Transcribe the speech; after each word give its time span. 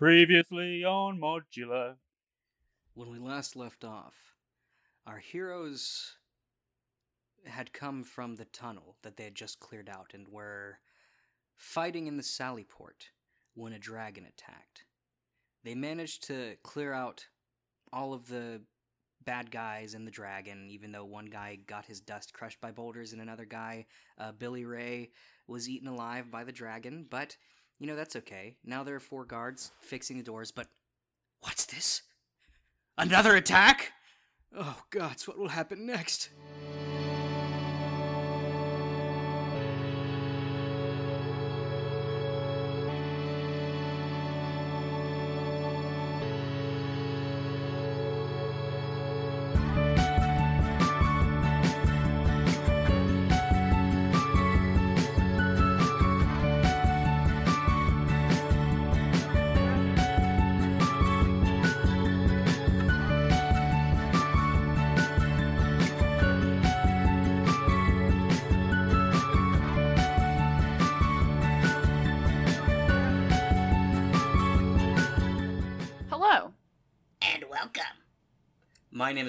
Previously 0.00 0.82
on 0.82 1.20
Modular. 1.20 1.96
When 2.94 3.10
we 3.10 3.18
last 3.18 3.54
left 3.54 3.84
off, 3.84 4.14
our 5.06 5.18
heroes 5.18 6.16
had 7.44 7.74
come 7.74 8.02
from 8.02 8.34
the 8.34 8.46
tunnel 8.46 8.96
that 9.02 9.18
they 9.18 9.24
had 9.24 9.34
just 9.34 9.60
cleared 9.60 9.90
out 9.90 10.12
and 10.14 10.26
were 10.26 10.78
fighting 11.54 12.06
in 12.06 12.16
the 12.16 12.22
Sallyport 12.22 13.10
when 13.52 13.74
a 13.74 13.78
dragon 13.78 14.24
attacked. 14.24 14.86
They 15.64 15.74
managed 15.74 16.26
to 16.28 16.56
clear 16.62 16.94
out 16.94 17.26
all 17.92 18.14
of 18.14 18.26
the 18.26 18.62
bad 19.26 19.50
guys 19.50 19.92
and 19.92 20.06
the 20.06 20.10
dragon, 20.10 20.70
even 20.70 20.92
though 20.92 21.04
one 21.04 21.26
guy 21.26 21.58
got 21.66 21.84
his 21.84 22.00
dust 22.00 22.32
crushed 22.32 22.62
by 22.62 22.70
boulders 22.70 23.12
and 23.12 23.20
another 23.20 23.44
guy, 23.44 23.84
uh, 24.16 24.32
Billy 24.32 24.64
Ray, 24.64 25.10
was 25.46 25.68
eaten 25.68 25.88
alive 25.88 26.30
by 26.30 26.42
the 26.42 26.52
dragon. 26.52 27.06
But, 27.10 27.36
you 27.80 27.86
know, 27.86 27.96
that's 27.96 28.14
okay. 28.14 28.54
Now 28.64 28.84
there 28.84 28.94
are 28.94 29.00
four 29.00 29.24
guards 29.24 29.72
fixing 29.80 30.18
the 30.18 30.22
doors, 30.22 30.52
but 30.52 30.68
what's 31.40 31.64
this? 31.64 32.02
Another 32.98 33.34
attack? 33.34 33.92
Oh, 34.56 34.76
gods, 34.90 35.26
what 35.26 35.38
will 35.38 35.48
happen 35.48 35.86
next? 35.86 36.28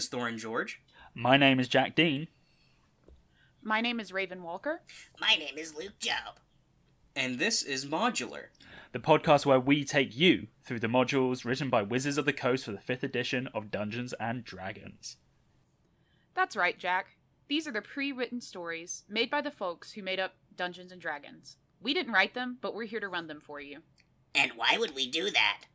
Is 0.02 0.10
Thorin 0.10 0.40
George. 0.40 0.82
My 1.14 1.38
name 1.38 1.60
is 1.60 1.68
Jack 1.68 1.96
Dean. 1.96 2.28
My 3.62 3.82
name 3.82 4.00
is 4.00 4.12
Raven 4.12 4.42
Walker. 4.42 4.82
My 5.20 5.36
name 5.36 5.60
is 5.60 5.76
Luke 5.76 6.00
Job. 6.00 6.40
And 7.16 7.38
this 7.38 7.62
is 7.62 7.86
Modular. 7.86 8.46
the 8.94 9.00
podcast 9.00 9.46
where 9.46 9.60
we 9.60 9.84
take 9.86 10.18
you 10.18 10.48
through 10.64 10.80
the 10.80 10.88
modules 10.88 11.46
written 11.46 11.70
by 11.70 11.84
Wizards 11.84 12.18
of 12.18 12.26
the 12.26 12.34
Coast 12.34 12.66
for 12.66 12.72
the 12.72 12.80
5th 12.80 13.04
edition 13.04 13.48
of 13.54 13.70
Dungeons 13.70 14.12
and 14.20 14.44
Dragons. 14.44 15.18
That's 16.34 16.56
right, 16.56 16.80
Jack. 16.80 17.18
These 17.48 17.68
are 17.68 17.72
the 17.72 17.84
pre 17.84 18.12
written 18.12 18.42
stories 18.42 19.04
made 19.08 19.30
by 19.30 19.42
the 19.42 19.52
folks 19.52 19.92
who 19.92 20.02
made 20.02 20.20
up 20.20 20.34
Dungeons 20.56 20.92
and 20.92 21.00
Dragons. 21.00 21.58
We 21.80 21.94
didn't 21.94 22.14
write 22.14 22.34
them, 22.34 22.58
but 22.60 22.74
we're 22.74 22.86
here 22.86 23.00
to 23.00 23.08
run 23.08 23.28
them 23.28 23.40
for 23.40 23.62
you. 23.62 23.82
And 24.34 24.54
why 24.56 24.78
would 24.80 24.96
we 24.96 25.06
do 25.06 25.30
that? 25.30 25.66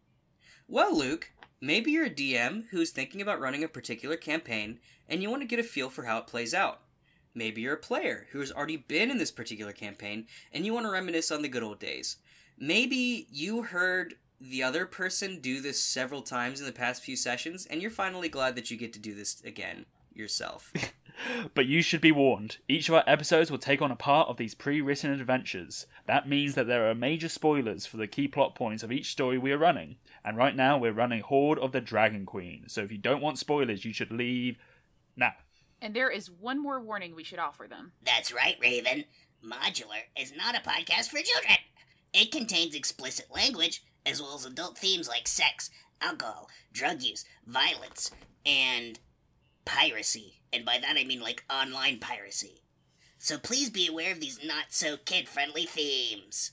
Well, 0.66 0.98
Luke, 0.98 1.30
maybe 1.67 1.91
you're 1.91 2.06
a 2.06 2.11
DM 2.11 2.69
who's 2.70 2.91
thinking 2.91 3.20
about 3.20 3.41
running 3.41 3.64
a 3.64 3.69
particular 3.69 4.17
campaign 4.17 4.78
and 5.09 5.22
you 5.22 5.31
want 5.31 5.42
to 5.42 5.48
get 5.48 5.59
a 5.59 5.64
feel 5.64 5.91
for 5.91 6.05
how 6.05 6.19
it 6.19 6.27
plays 6.27 6.55
out. 6.55 6.81
Maybe 7.34 7.61
you're 7.61 7.75
a 7.75 7.78
player 7.78 8.27
who 8.31 8.41
has 8.41 8.53
already 8.53 8.77
been 8.77 9.11
in 9.11 9.19
this 9.19 9.31
particular 9.31 9.73
campaign 9.73 10.27
and 10.53 10.64
you 10.64 10.73
want 10.73 10.86
to 10.86 10.92
reminisce 10.92 11.31
on 11.31 11.42
the 11.42 11.48
good 11.48 11.62
old 11.62 11.78
days. 11.78 12.17
Maybe 12.58 13.27
you 13.31 13.62
heard 13.62 14.14
the 14.41 14.62
other 14.62 14.86
person 14.86 15.41
do 15.41 15.61
this 15.61 15.81
several 15.81 16.23
times 16.23 16.61
in 16.61 16.67
the 16.67 16.73
past 16.73 17.03
few 17.03 17.17
sessions 17.17 17.67
and 17.67 17.83
you're 17.83 17.91
finally 17.91 18.28
glad 18.28 18.55
that 18.56 18.70
you 18.70 18.77
get 18.77 18.92
to 18.95 18.98
do 18.98 19.14
this 19.14 19.42
again 19.45 19.86
yourself. 20.14 20.73
But 21.55 21.67
you 21.67 21.83
should 21.83 22.01
be 22.01 22.13
warned, 22.13 22.58
each 22.68 22.89
of 22.89 22.95
our 22.95 23.05
episodes 23.07 23.51
will 23.51 23.58
take 23.58 23.80
on 23.80 23.90
a 23.90 23.96
part 23.96 24.29
of 24.29 24.36
these 24.36 24.55
pre 24.55 24.80
written 24.80 25.13
adventures. 25.13 25.86
That 26.07 26.29
means 26.29 26.55
that 26.55 26.67
there 26.67 26.89
are 26.89 26.95
major 26.95 27.29
spoilers 27.29 27.86
for 27.86 27.96
the 27.96 28.07
key 28.07 28.29
plot 28.29 28.55
points 28.55 28.83
of 28.83 28.92
each 28.92 29.11
story 29.11 29.39
we 29.39 29.52
are 29.52 29.58
running. 29.58 29.96
And 30.24 30.36
right 30.36 30.55
now 30.55 30.77
we're 30.77 30.92
running 30.92 31.23
Hoard 31.23 31.58
of 31.58 31.73
the 31.73 31.80
Dragon 31.80 32.27
Queen, 32.27 32.64
so 32.68 32.83
if 32.83 32.92
you 32.92 32.98
don't 32.98 33.23
want 33.23 33.39
spoilers, 33.39 33.85
you 33.85 33.92
should 33.92 34.11
leave 34.11 34.58
now. 35.17 35.33
And 35.80 35.95
there 35.95 36.11
is 36.11 36.30
one 36.30 36.61
more 36.61 36.80
warning 36.80 37.14
we 37.14 37.24
should 37.24 37.39
offer 37.39 37.67
them. 37.69 37.92
That's 38.02 38.33
right, 38.33 38.57
Raven. 38.61 39.05
Modular 39.45 40.02
is 40.19 40.33
not 40.36 40.57
a 40.57 40.61
podcast 40.61 41.08
for 41.08 41.20
children. 41.20 41.58
It 42.13 42.33
contains 42.33 42.74
explicit 42.74 43.27
language, 43.35 43.85
as 44.05 44.20
well 44.20 44.35
as 44.35 44.46
adult 44.46 44.79
themes 44.79 45.08
like 45.08 45.29
sex, 45.29 45.70
alcohol, 46.01 46.48
drug 46.73 47.02
use, 47.02 47.24
violence, 47.46 48.11
and 48.45 48.98
piracy. 49.64 50.36
And 50.52 50.64
by 50.64 50.79
that 50.79 50.96
I 50.96 51.05
mean 51.05 51.20
like 51.20 51.45
online 51.51 51.98
piracy. 51.98 52.62
So 53.18 53.39
please 53.39 53.70
be 53.70 53.86
aware 53.86 54.12
of 54.12 54.20
these 54.20 54.39
not 54.45 54.67
so 54.70 54.96
kid 54.96 55.29
friendly 55.29 55.64
themes. 55.67 56.52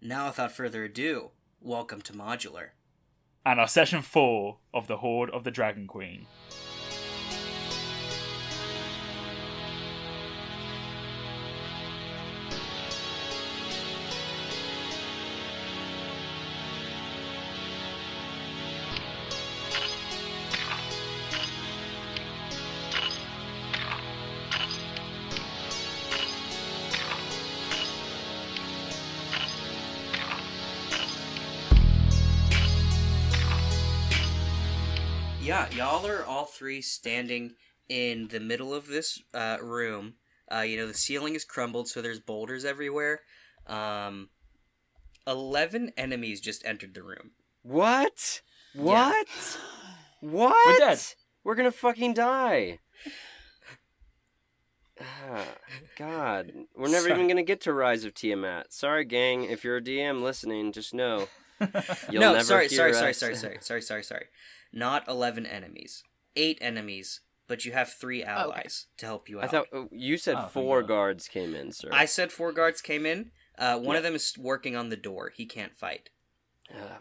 now, 0.00 0.28
without 0.28 0.52
further 0.52 0.84
ado, 0.84 1.30
welcome 1.60 2.00
to 2.02 2.12
Modular. 2.12 2.68
And 3.44 3.60
our 3.60 3.68
session 3.68 4.02
4 4.02 4.58
of 4.74 4.86
the 4.86 4.98
Hoard 4.98 5.30
of 5.30 5.44
the 5.44 5.50
Dragon 5.50 5.86
Queen. 5.86 6.26
Y'all 35.76 36.06
are 36.06 36.24
all 36.24 36.44
three 36.46 36.80
standing 36.80 37.52
in 37.88 38.28
the 38.28 38.40
middle 38.40 38.74
of 38.74 38.86
this 38.88 39.20
uh, 39.34 39.58
room. 39.60 40.14
Uh, 40.52 40.60
you 40.60 40.76
know, 40.76 40.86
the 40.86 40.94
ceiling 40.94 41.34
is 41.34 41.44
crumbled, 41.44 41.88
so 41.88 42.00
there's 42.00 42.20
boulders 42.20 42.64
everywhere. 42.64 43.20
Um, 43.66 44.30
Eleven 45.26 45.90
enemies 45.96 46.40
just 46.40 46.64
entered 46.64 46.94
the 46.94 47.02
room. 47.02 47.32
What? 47.62 48.42
What? 48.74 49.26
What? 50.20 50.56
We're 50.66 50.78
dead. 50.78 51.00
We're 51.42 51.56
gonna 51.56 51.72
fucking 51.72 52.14
die. 52.14 52.78
Ah, 55.00 55.44
God, 55.98 56.52
we're 56.76 56.88
never 56.88 57.08
So- 57.08 57.14
even 57.14 57.26
gonna 57.26 57.42
get 57.42 57.60
to 57.62 57.72
Rise 57.72 58.04
of 58.04 58.14
Tiamat. 58.14 58.72
Sorry, 58.72 59.04
gang. 59.04 59.44
If 59.44 59.64
you're 59.64 59.78
a 59.78 59.82
DM 59.82 60.22
listening, 60.22 60.70
just 60.72 60.94
know 60.94 61.26
you'll 61.60 62.20
no, 62.20 62.32
never 62.34 62.44
sorry, 62.44 62.68
hear 62.68 62.76
sorry, 62.78 62.92
sorry, 62.94 63.10
us. 63.10 63.18
sorry, 63.18 63.34
sorry, 63.36 63.58
sorry, 63.60 63.82
sorry, 63.82 64.02
sorry. 64.04 64.26
Not 64.76 65.08
eleven 65.08 65.46
enemies, 65.46 66.02
eight 66.36 66.58
enemies, 66.60 67.20
but 67.48 67.64
you 67.64 67.72
have 67.72 67.88
three 67.94 68.22
allies 68.22 68.86
to 68.98 69.06
help 69.06 69.26
you 69.26 69.38
out. 69.38 69.44
I 69.44 69.48
thought 69.48 69.66
oh, 69.72 69.88
you 69.90 70.18
said 70.18 70.34
Oh, 70.34 70.40
thank 70.40 70.52
four 70.52 70.82
guards 70.82 71.28
came 71.28 71.54
in, 71.54 71.72
sir. 71.72 71.88
I 71.90 72.04
said 72.04 72.30
four 72.30 72.52
guards 72.52 72.82
came 72.82 73.06
in. 73.06 73.30
Uh, 73.58 73.78
one 73.78 73.94
Yeah. 73.94 73.98
of 73.98 74.02
them 74.02 74.14
is 74.14 74.34
working 74.38 74.76
on 74.76 74.90
the 74.90 74.96
door. 74.96 75.32
He 75.34 75.46
can't 75.46 75.74
fight. 75.78 76.10
Ah. 76.74 76.98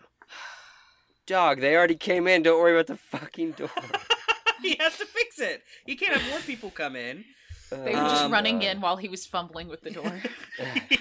Dog, 1.27 1.59
they 1.59 1.75
already 1.75 1.95
came 1.95 2.27
in. 2.27 2.43
Don't 2.43 2.61
worry 2.61 2.71
about 2.73 2.87
the 2.87 2.95
fucking 2.95 3.51
door. 3.51 3.69
he 4.61 4.77
has 4.79 4.97
to 4.97 5.05
fix 5.05 5.37
it. 5.39 5.63
He 5.85 5.97
can't 5.97 6.15
have 6.15 6.29
more 6.29 6.39
people 6.39 6.69
come 6.69 6.95
in. 6.95 7.25
They 7.71 7.77
were 7.77 7.91
just 7.93 8.23
Um, 8.25 8.31
running 8.31 8.61
in 8.61 8.79
while 8.79 8.95
he 8.95 9.09
was 9.09 9.25
fumbling 9.25 9.67
with 9.67 9.81
the 9.81 9.89
door. 9.91 10.21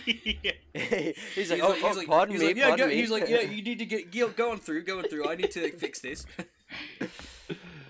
He's 1.35 1.51
like, 1.51 1.61
oh, 1.63 1.77
oh, 1.83 2.03
pardon 2.07 2.33
he's 2.35 2.41
me, 2.41 2.47
like, 2.49 2.57
yeah, 2.57 2.69
pardon 2.69 2.87
go- 2.87 2.91
me. 2.91 3.01
he's 3.01 3.11
like, 3.11 3.29
yeah, 3.29 3.41
you 3.57 3.63
need 3.63 3.79
to 3.79 3.87
get 3.87 4.11
get 4.11 4.35
going 4.37 4.59
through, 4.59 4.83
going 4.85 5.07
through. 5.09 5.29
I 5.29 5.37
need 5.37 5.51
to 5.53 5.71
fix 5.73 6.01
this. 6.01 6.27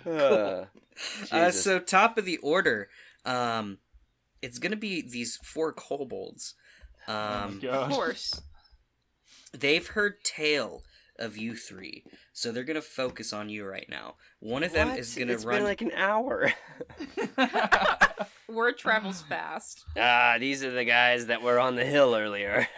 Uh, 0.06 0.67
Uh, 1.32 1.50
so 1.50 1.79
top 1.79 2.19
of 2.19 2.25
the 2.26 2.37
order, 2.38 2.88
um, 3.25 3.79
it's 4.43 4.59
gonna 4.59 4.76
be 4.76 5.00
these 5.00 5.37
four 5.43 5.73
kobolds. 5.73 6.55
Um, 7.09 7.61
of 7.69 7.91
course. 7.91 8.43
they've 9.53 9.87
heard 9.87 10.23
tale 10.23 10.82
of 11.19 11.37
you 11.38 11.56
three, 11.56 12.05
so 12.35 12.53
they're 12.53 12.65
gonna 12.65 12.82
focus 12.82 13.32
on 13.32 13.49
you 13.49 13.65
right 13.65 13.87
now. 13.88 14.17
One 14.41 14.62
of 14.62 14.73
them 14.73 14.91
is 14.91 15.15
gonna 15.15 15.32
It's 15.32 15.44
run. 15.47 15.56
been 15.59 15.65
like 15.65 15.81
an 15.81 15.93
hour. 15.93 16.53
Word 18.49 18.77
travels 18.77 19.23
fast. 19.23 19.82
ah, 19.97 20.37
these 20.38 20.62
are 20.62 20.70
the 20.70 20.85
guys 20.85 21.27
that 21.27 21.41
were 21.43 21.59
on 21.59 21.77
the 21.77 21.85
hill 21.87 22.15
earlier. 22.15 22.69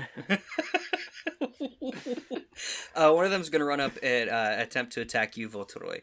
uh, 2.95 3.13
one 3.13 3.25
of 3.25 3.31
them's 3.31 3.51
gonna 3.51 3.65
run 3.65 3.81
up 3.81 3.93
and 4.03 4.31
uh, 4.31 4.55
attempt 4.59 4.93
to 4.95 5.01
attack 5.01 5.37
you, 5.37 5.49
Voltoroy. 5.49 6.01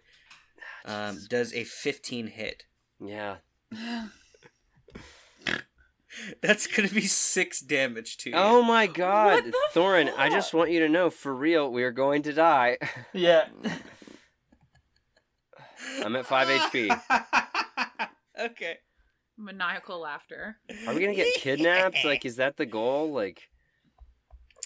Um, 0.86 1.20
does 1.30 1.54
a 1.54 1.64
15 1.64 2.28
hit. 2.28 2.64
yeah. 3.00 3.38
That's 6.42 6.68
gonna 6.68 6.90
be 6.90 7.02
six 7.08 7.60
damage 7.60 8.18
to 8.18 8.30
you. 8.30 8.36
Oh 8.38 8.62
my 8.62 8.86
god, 8.86 9.46
the 9.46 9.54
Thorin! 9.74 10.14
I 10.16 10.30
just 10.30 10.54
want 10.54 10.70
you 10.70 10.80
to 10.82 10.90
know, 10.90 11.10
for 11.10 11.34
real, 11.34 11.72
we 11.72 11.84
are 11.84 11.92
going 11.92 12.22
to 12.24 12.34
die. 12.34 12.78
Yeah. 13.14 13.48
I'm 16.04 16.16
at 16.16 16.26
five 16.26 16.48
HP. 16.48 17.02
okay. 18.40 18.78
Maniacal 19.38 20.00
laughter. 20.00 20.58
Are 20.88 20.94
we 20.94 21.02
gonna 21.02 21.16
get 21.16 21.34
kidnapped? 21.36 22.06
Like, 22.06 22.26
is 22.26 22.36
that 22.38 22.58
the 22.58 22.66
goal? 22.66 23.12
Like, 23.12 23.42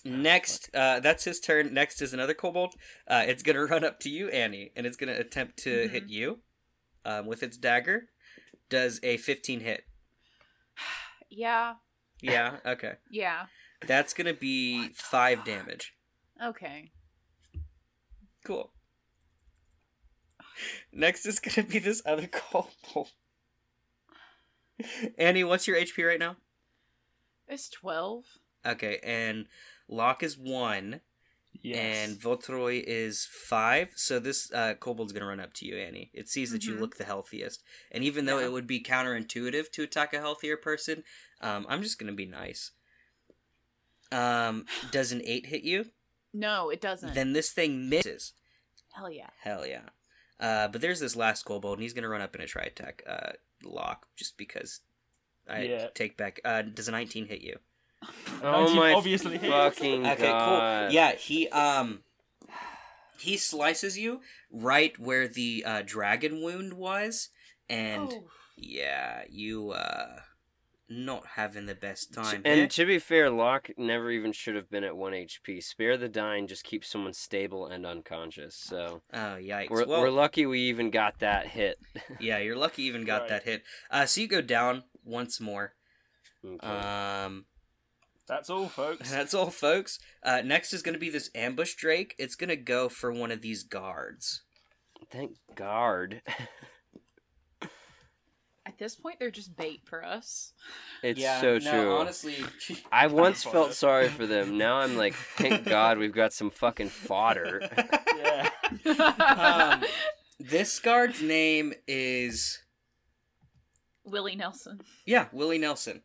Next, 0.08 0.70
uh, 0.74 1.00
that's 1.02 1.26
his 1.26 1.40
turn. 1.40 1.74
Next 1.74 2.02
is 2.02 2.14
another 2.14 2.34
kobold. 2.34 2.76
Uh, 3.08 3.24
it's 3.28 3.44
gonna 3.44 3.66
run 3.66 3.84
up 3.84 4.00
to 4.02 4.10
you, 4.10 4.30
Annie, 4.30 4.72
and 4.76 4.86
it's 4.86 4.96
gonna 4.98 5.14
attempt 5.16 5.58
to 5.64 5.70
Mhm. 5.88 5.90
hit 5.92 6.08
you 6.08 6.40
um, 7.06 7.26
with 7.26 7.44
its 7.44 7.58
dagger. 7.58 8.10
Does 8.70 9.00
a 9.04 9.18
15 9.18 9.60
hit? 9.62 9.86
Yeah. 11.30 11.74
Yeah. 12.22 12.58
Okay. 12.66 12.94
Yeah. 13.12 13.48
That's 13.86 14.14
gonna 14.14 14.34
be 14.34 14.90
five 14.96 15.44
damage. 15.44 15.94
Okay. 16.42 16.92
Cool. 18.46 18.72
Next 20.94 21.26
is 21.26 21.40
gonna 21.40 21.68
be 21.68 21.80
this 21.80 22.02
other 22.06 22.28
kobold. 22.32 23.12
Annie, 25.18 25.44
what's 25.44 25.68
your 25.68 25.76
HP 25.78 26.08
right 26.08 26.20
now? 26.20 26.38
It's 27.48 27.68
12. 27.70 28.24
Okay, 28.66 29.00
and 29.04 29.46
Locke 29.88 30.24
is 30.24 30.38
one, 30.38 31.02
Yes. 31.62 31.78
and 32.10 32.18
Votroy 32.20 32.84
is 32.86 33.26
five. 33.26 33.92
So 33.96 34.20
this 34.20 34.52
uh, 34.54 34.76
kobold's 34.76 35.12
gonna 35.14 35.26
run 35.26 35.40
up 35.40 35.54
to 35.56 35.66
you, 35.66 35.76
Annie. 35.78 36.12
It 36.14 36.30
sees 36.30 36.52
that 36.52 36.66
you 36.66 36.76
Mhm. 36.76 36.80
look 36.82 36.98
the 36.98 37.04
healthiest, 37.06 37.64
and 37.92 38.04
even 38.04 38.26
though 38.26 38.40
Yeah. 38.40 38.46
it 38.46 38.52
would 38.52 38.68
be 38.68 38.82
counterintuitive 38.84 39.72
to 39.72 39.84
attack 39.84 40.14
a 40.14 40.20
healthier 40.20 40.56
person, 40.58 41.04
um, 41.42 41.66
I'm 41.68 41.82
just 41.82 41.98
gonna 41.98 42.12
be 42.14 42.26
nice. 42.28 42.72
Um, 44.12 44.66
does 44.92 45.12
an 45.12 45.22
eight 45.26 45.48
hit 45.48 45.64
you? 45.64 45.92
No, 46.34 46.70
it 46.70 46.80
doesn't. 46.82 47.14
Then 47.16 47.34
this 47.34 47.52
thing 47.52 47.90
misses. 47.90 48.34
Hell 48.94 49.10
yeah. 49.12 49.30
Hell 49.42 49.66
yeah. 49.66 49.90
Uh, 50.40 50.68
but 50.68 50.82
there's 50.82 51.00
this 51.00 51.16
last 51.16 51.44
kobold, 51.44 51.78
and 51.80 51.84
he's 51.84 51.94
gonna 51.94 52.10
run 52.10 52.22
up 52.22 52.36
and 52.36 52.48
try 52.48 52.64
attack 52.64 53.02
uh, 53.08 53.32
Locke 53.64 54.08
just 54.16 54.38
because 54.38 54.82
I 55.48 55.64
Yeah. 55.64 55.90
take 55.96 56.16
back. 56.18 56.40
Uh, 56.46 56.62
does 56.62 56.88
a 56.88 56.92
19 56.92 57.28
hit 57.28 57.42
you? 57.42 57.60
oh 58.44 58.74
my 58.76 58.94
obviously 58.94 59.38
hits. 59.38 59.52
fucking 59.52 60.06
Okay, 60.06 60.28
god! 60.28 60.88
cool. 60.90 60.94
Yeah, 60.94 61.14
he 61.14 61.50
um 61.50 62.04
he 63.20 63.38
slices 63.38 63.98
you 63.98 64.22
right 64.52 64.98
where 65.00 65.28
the 65.28 65.64
uh, 65.66 65.82
dragon 65.86 66.42
wound 66.42 66.74
was, 66.74 67.30
and 67.70 68.12
Oh. 68.14 68.24
yeah, 68.56 69.24
you 69.30 69.72
uh 69.72 70.20
not 70.90 71.26
having 71.36 71.66
the 71.66 71.76
best 71.76 72.14
time. 72.14 72.42
And 72.46 72.60
here. 72.60 72.68
to 72.68 72.86
be 72.86 72.98
fair, 73.00 73.30
Locke 73.30 73.72
never 73.78 74.10
even 74.10 74.32
should 74.32 74.56
have 74.56 74.70
been 74.70 74.86
at 74.86 74.96
one 74.96 75.12
HP. 75.12 75.62
Spare 75.62 75.98
the 75.98 76.08
dying 76.08 76.48
just 76.48 76.64
keeps 76.64 76.88
someone 76.90 77.12
stable 77.14 77.68
and 77.68 77.86
unconscious. 77.86 78.56
So 78.56 79.02
oh 79.14 79.18
yikes! 79.38 79.70
we're, 79.70 79.86
well, 79.86 80.02
we're 80.02 80.10
lucky 80.12 80.46
we 80.46 80.62
even 80.62 80.90
got 80.92 81.20
that 81.20 81.48
hit. 81.48 81.78
yeah, 82.22 82.38
you're 82.38 82.56
lucky 82.56 82.84
you 82.84 82.90
even 82.90 83.04
got 83.04 83.22
Right. 83.22 83.30
that 83.30 83.44
hit. 83.44 83.64
Uh, 83.92 84.06
so 84.06 84.22
you 84.22 84.28
go 84.28 84.42
down 84.42 84.84
once 85.04 85.42
more. 85.42 85.74
Okay. 86.46 86.66
Um, 86.66 87.46
That's 88.28 88.50
all, 88.50 88.68
folks. 88.68 89.10
that's 89.10 89.34
all, 89.34 89.50
folks. 89.50 90.00
Uh, 90.24 90.42
next 90.44 90.74
is 90.74 90.82
gonna 90.82 90.98
be 90.98 91.10
this 91.10 91.30
ambush 91.34 91.76
drake. 91.76 92.14
It's 92.18 92.36
gonna 92.36 92.56
go 92.58 92.90
for 92.90 93.12
one 93.12 93.32
of 93.32 93.42
these 93.42 93.64
guards. 93.64 94.44
Thank 95.12 95.38
God. 95.56 96.22
At 98.66 98.78
this 98.78 98.96
point, 98.96 99.16
they're 99.18 99.32
just 99.32 99.56
bait 99.56 99.80
for 99.86 100.04
us. 100.04 100.52
It's 101.02 101.20
yeah, 101.22 101.40
so 101.40 101.58
no, 101.58 101.72
true. 101.72 101.96
Honestly, 101.96 102.36
I 102.92 103.08
once 103.08 103.44
Fodder. 103.44 103.54
felt 103.54 103.74
sorry 103.74 104.10
for 104.10 104.26
them. 104.28 104.58
Now 104.58 104.80
I'm 104.80 104.98
like, 104.98 105.14
thank 105.14 105.64
God 105.70 105.98
we've 105.98 106.14
got 106.14 106.34
some 106.34 106.50
fucking 106.50 106.90
fodder. 106.90 107.62
yeah. 108.18 108.50
Um, 108.84 109.84
this 110.40 110.78
guard's 110.80 111.22
name 111.22 111.74
is 111.88 112.60
Willie 114.04 114.36
Nelson. 114.36 114.82
yeah 115.06 115.28
Willie 115.32 115.58
Nelson. 115.58 116.02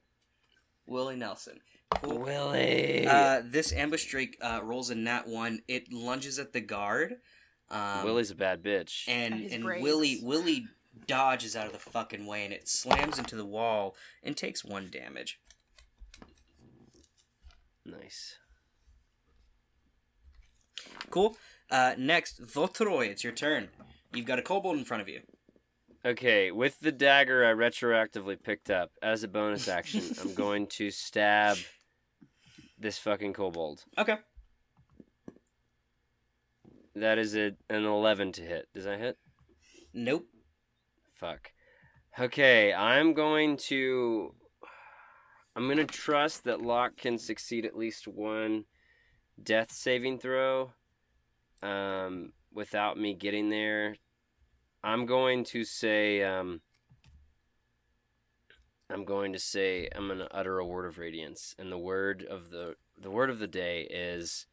Willie 0.86 1.16
Nelson. 1.16 1.58
Cool. 2.00 2.18
Willie. 2.18 3.06
Uh, 3.06 3.42
this 3.44 3.72
ambush 3.72 4.06
drake 4.06 4.36
uh, 4.40 4.60
rolls 4.62 4.90
a 4.90 4.94
nat 4.94 5.26
one. 5.26 5.60
It 5.68 5.92
lunges 5.92 6.38
at 6.38 6.52
the 6.52 6.60
guard. 6.60 7.16
Um, 7.70 8.04
Willie's 8.04 8.30
a 8.30 8.34
bad 8.34 8.62
bitch. 8.62 9.04
and 9.08 9.34
His 9.34 9.52
and 9.52 9.64
braids. 9.64 9.82
Willie 9.82 10.20
Willie 10.22 10.66
dodges 11.06 11.56
out 11.56 11.66
of 11.66 11.72
the 11.72 11.78
fucking 11.78 12.26
way 12.26 12.44
and 12.44 12.52
it 12.52 12.68
slams 12.68 13.18
into 13.18 13.34
the 13.34 13.46
wall 13.46 13.96
and 14.22 14.36
takes 14.36 14.64
one 14.64 14.88
damage. 14.90 15.40
nice. 17.84 18.36
Cool. 21.10 21.36
Uh, 21.70 21.94
next, 21.98 22.42
Votroy, 22.42 23.08
it's 23.08 23.24
your 23.24 23.32
turn. 23.32 23.68
You've 24.14 24.26
got 24.26 24.38
a 24.38 24.42
kobold 24.42 24.76
in 24.78 24.84
front 24.84 25.00
of 25.02 25.08
you. 25.08 25.20
Okay, 26.04 26.50
with 26.50 26.80
the 26.80 26.92
dagger 26.92 27.44
I 27.44 27.52
retroactively 27.52 28.42
picked 28.42 28.70
up 28.70 28.90
as 29.02 29.22
a 29.22 29.28
bonus 29.28 29.68
action, 29.68 30.02
I'm 30.20 30.34
going 30.34 30.66
to 30.68 30.90
stab 30.90 31.56
this 32.82 32.98
fucking 32.98 33.32
kobold. 33.32 33.84
Okay. 33.96 34.16
That 36.94 37.18
is 37.18 37.34
a, 37.34 37.52
an 37.70 37.84
11 37.84 38.32
to 38.32 38.42
hit. 38.42 38.68
Does 38.74 38.84
that 38.84 38.98
hit? 38.98 39.16
Nope. 39.94 40.26
Fuck. 41.14 41.52
Okay, 42.18 42.74
I'm 42.74 43.14
going 43.14 43.56
to. 43.68 44.34
I'm 45.56 45.64
going 45.64 45.78
to 45.78 45.84
trust 45.84 46.44
that 46.44 46.62
Locke 46.62 46.96
can 46.96 47.18
succeed 47.18 47.64
at 47.64 47.76
least 47.76 48.08
one 48.08 48.64
death 49.42 49.70
saving 49.70 50.18
throw 50.18 50.72
um, 51.62 52.32
without 52.52 52.98
me 52.98 53.14
getting 53.14 53.48
there. 53.48 53.96
I'm 54.84 55.06
going 55.06 55.44
to 55.44 55.64
say. 55.64 56.22
Um, 56.22 56.60
I'm 58.92 59.04
going 59.04 59.32
to 59.32 59.38
say 59.38 59.88
I'm 59.94 60.06
going 60.06 60.18
to 60.18 60.36
utter 60.36 60.58
a 60.58 60.66
word 60.66 60.86
of 60.86 60.98
radiance, 60.98 61.54
and 61.58 61.70
the 61.72 61.78
word 61.78 62.24
of 62.28 62.50
the 62.50 62.76
the 63.00 63.10
word 63.10 63.30
of 63.30 63.38
the 63.38 63.46
day 63.46 63.82
is 63.90 64.46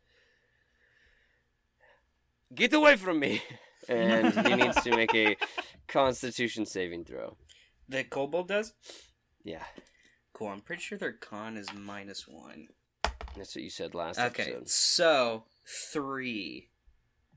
"Get 2.54 2.74
away 2.74 2.96
from 2.96 3.20
me!" 3.20 3.42
and 3.90 4.34
he 4.48 4.56
needs 4.56 4.82
to 4.84 4.96
make 4.96 5.14
a 5.16 5.36
Constitution 5.88 6.66
saving 6.66 7.06
throw. 7.06 7.38
The 7.88 8.04
kobold 8.04 8.48
does? 8.50 8.74
Yeah, 9.44 9.64
Cool. 10.34 10.50
I'm 10.50 10.62
pretty 10.62 10.82
sure 10.84 10.98
their 10.98 11.14
con 11.14 11.58
is 11.58 11.74
minus 11.74 12.28
one. 12.28 12.68
that's 13.36 13.56
what 13.56 13.64
you 13.64 13.70
said 13.70 13.94
last 13.96 14.20
Okay, 14.20 14.44
episode. 14.44 14.70
so 14.70 15.44
three. 15.66 16.70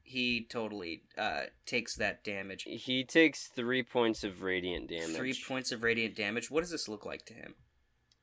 He 0.03 0.47
totally 0.49 1.03
uh, 1.17 1.43
takes 1.67 1.97
that 1.97 2.23
damage. 2.25 2.65
He 2.65 3.05
takes 3.05 3.47
three 3.47 3.83
points 3.83 4.25
of 4.25 4.43
radiant 4.43 4.89
damage. 4.89 5.17
Three 5.17 5.35
points 5.47 5.73
of 5.73 5.83
radiant 5.83 6.17
damage. 6.17 6.51
What 6.51 6.61
does 6.61 6.71
this 6.71 6.89
look 6.89 7.07
like 7.07 7.25
to 7.27 7.35
him? 7.35 7.55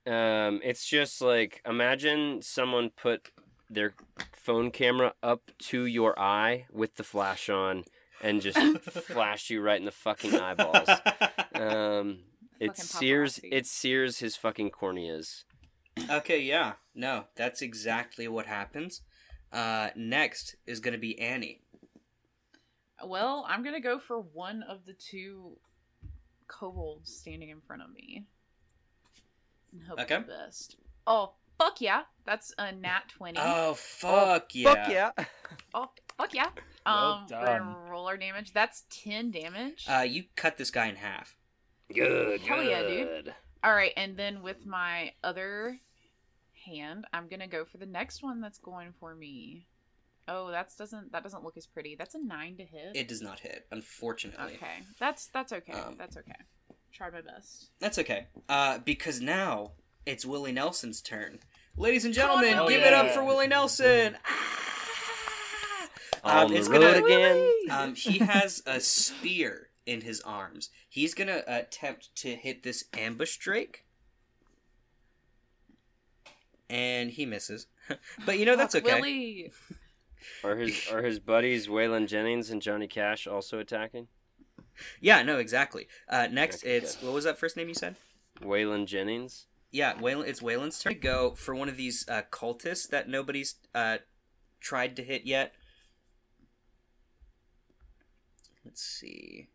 Um, 0.05 0.59
it's 0.63 0.85
just 0.87 1.21
like 1.21 1.61
imagine 1.65 2.41
someone 2.41 2.89
put 2.89 3.31
their 3.69 3.93
phone 4.33 4.71
camera 4.71 5.13
up 5.21 5.51
to 5.59 5.85
your 5.85 6.17
eye 6.19 6.65
with 6.71 6.95
the 6.95 7.03
flash 7.03 7.49
on 7.49 7.83
and 8.21 8.41
just 8.41 8.57
flash 8.81 9.49
you 9.49 9.61
right 9.61 9.79
in 9.79 9.85
the 9.85 9.91
fucking 9.91 10.35
eyeballs. 10.35 10.89
Um, 11.55 12.19
it 12.59 12.67
Fucking 12.69 12.83
sears 12.85 13.39
paparazzi. 13.39 13.49
it 13.51 13.65
sears 13.65 14.19
his 14.19 14.35
fucking 14.37 14.71
corneas. 14.71 15.43
okay, 16.09 16.39
yeah. 16.39 16.73
No, 16.95 17.25
that's 17.35 17.61
exactly 17.61 18.29
what 18.29 18.45
happens. 18.45 19.01
Uh, 19.51 19.89
next 19.95 20.55
is 20.65 20.79
going 20.79 20.93
to 20.93 20.99
be 20.99 21.19
Annie. 21.19 21.61
Well, 23.05 23.45
I'm 23.47 23.63
gonna 23.63 23.79
go 23.81 23.99
for 23.99 24.19
one 24.19 24.63
of 24.63 24.85
the 24.85 24.93
two 24.93 25.57
kobolds 26.47 27.13
standing 27.13 27.49
in 27.49 27.61
front 27.61 27.81
of 27.81 27.91
me. 27.93 28.25
And 29.71 29.83
hope 29.83 29.99
Okay. 29.99 30.15
for 30.15 30.21
the 30.21 30.27
best. 30.45 30.75
Oh, 31.05 31.33
fuck 31.57 31.79
yeah. 31.81 32.03
That's 32.25 32.53
a 32.57 32.71
nat 32.71 33.03
20. 33.09 33.37
Oh, 33.41 33.73
fuck 33.75 34.53
yeah. 34.55 34.73
Fuck 34.73 34.91
yeah! 34.91 35.11
Oh, 35.73 35.89
fuck 36.17 36.33
yeah. 36.33 36.49
Well 36.85 36.95
Um, 37.13 37.23
we're 37.29 37.45
done. 37.45 37.59
gonna 37.73 37.89
roll 37.89 38.07
our 38.07 38.17
damage. 38.17 38.53
That's 38.53 38.83
10 38.89 39.31
damage. 39.31 39.85
Uh, 39.89 40.01
you 40.01 40.25
cut 40.35 40.57
this 40.57 40.71
guy 40.71 40.87
in 40.87 40.95
half. 40.95 41.35
Good, 41.93 42.41
Hell 42.41 42.63
yeah, 42.63 42.81
dude. 42.83 43.07
good. 43.25 43.35
All 43.63 43.73
right, 43.73 43.93
and 43.97 44.15
then 44.17 44.41
with 44.43 44.65
my 44.65 45.13
other 45.23 45.79
hand, 46.65 47.05
I'm 47.13 47.27
gonna 47.27 47.47
go 47.47 47.65
for 47.65 47.77
the 47.77 47.85
next 47.87 48.21
one 48.21 48.41
that's 48.41 48.59
going 48.59 48.93
for 48.99 49.15
me. 49.15 49.67
Oh, 50.29 50.51
that's 50.51 50.75
doesn't 50.75 51.11
that 51.11 51.23
doesn't 51.23 51.43
look 51.43 51.57
as 51.57 51.65
pretty. 51.65 51.95
That's 51.95 52.13
a 52.13 52.23
nine 52.23 52.57
to 52.57 52.63
hit. 52.63 52.95
It 52.95 53.07
does 53.07 53.21
not 53.21 53.39
hit, 53.39 53.65
unfortunately. 53.71 54.55
okay, 54.55 54.83
that's 54.99 55.27
that's 55.27 55.51
okay. 55.51 55.73
Um, 55.73 55.95
that's 55.97 56.17
okay. 56.17 56.35
Tried 56.93 57.13
my 57.13 57.21
best. 57.21 57.71
That's 57.79 57.97
okay. 57.97 58.27
Uh, 58.47 58.77
because 58.79 59.21
now 59.21 59.71
it's 60.05 60.25
Willie 60.25 60.51
Nelson's 60.51 61.01
turn. 61.01 61.39
Ladies 61.75 62.05
and 62.05 62.13
gentlemen, 62.13 62.57
Willie. 62.57 62.75
give 62.75 62.83
it 62.83 62.93
up 62.93 63.09
for 63.11 63.23
Willie 63.23 63.47
Nelson. 63.47 64.17
Ah! 64.25 64.55
Um, 66.21 66.53
it's 66.53 66.67
gonna. 66.67 66.91
again. 66.91 67.51
Um, 67.71 67.95
he 67.95 68.19
has 68.19 68.61
a 68.65 68.79
spear 68.79 69.69
in 69.85 70.01
his 70.01 70.21
arms. 70.21 70.69
He's 70.89 71.13
gonna 71.13 71.43
attempt 71.47 72.15
to 72.17 72.35
hit 72.35 72.63
this 72.63 72.85
ambush 72.93 73.37
drake. 73.37 73.85
and 76.69 77.09
he 77.09 77.25
misses. 77.25 77.67
but 78.25 78.37
you 78.37 78.45
know 78.45 78.55
that's 78.55 78.75
okay. 78.75 78.95
Willie. 78.95 79.51
Are 80.43 80.55
his 80.57 80.87
are 80.91 81.03
his 81.03 81.19
buddies 81.19 81.67
Waylon 81.67 82.07
Jennings 82.07 82.49
and 82.49 82.61
Johnny 82.61 82.87
Cash 82.87 83.27
also 83.27 83.59
attacking? 83.59 84.07
Yeah, 85.01 85.23
no, 85.23 85.37
exactly. 85.37 85.87
Uh, 86.07 86.27
next, 86.31 86.63
Okay, 86.63 86.77
it's 86.77 87.01
what 87.01 87.13
was 87.13 87.25
that 87.25 87.37
first 87.37 87.57
name 87.57 87.67
you 87.67 87.73
said? 87.73 87.95
Waylon 88.41 88.85
Jennings. 88.85 89.47
Yeah, 89.71 89.93
Waylon. 89.95 90.25
It's 90.27 90.39
Waylon's 90.41 90.81
turn 90.81 90.93
to 90.93 90.99
go 90.99 91.35
for 91.35 91.53
one 91.53 91.67
of 91.69 91.77
these 91.77 92.07
uh, 92.07 92.21
cultists 92.31 92.87
that 92.89 93.07
nobody's 93.09 93.55
uh, 93.75 93.97
tried 94.61 94.95
to 94.95 95.03
hit 95.03 95.25
yet. 95.25 95.53
Let's 98.65 98.81
see. 98.81 99.49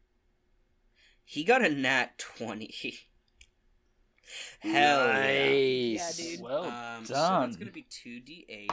He 1.25 1.45
got 1.45 1.65
a 1.65 1.69
nat 1.69 2.19
twenty. 2.19 2.73
Hell 4.61 4.73
yeah. 4.73 5.45
Yeah, 5.47 6.11
dude. 6.17 6.41
Well 6.41 6.65
Um, 6.65 7.05
so 7.05 7.15
done. 7.15 7.43
that's 7.43 7.57
gonna 7.57 7.71
be 7.71 7.87
two 7.89 8.21
d 8.21 8.45
eight. 8.49 8.73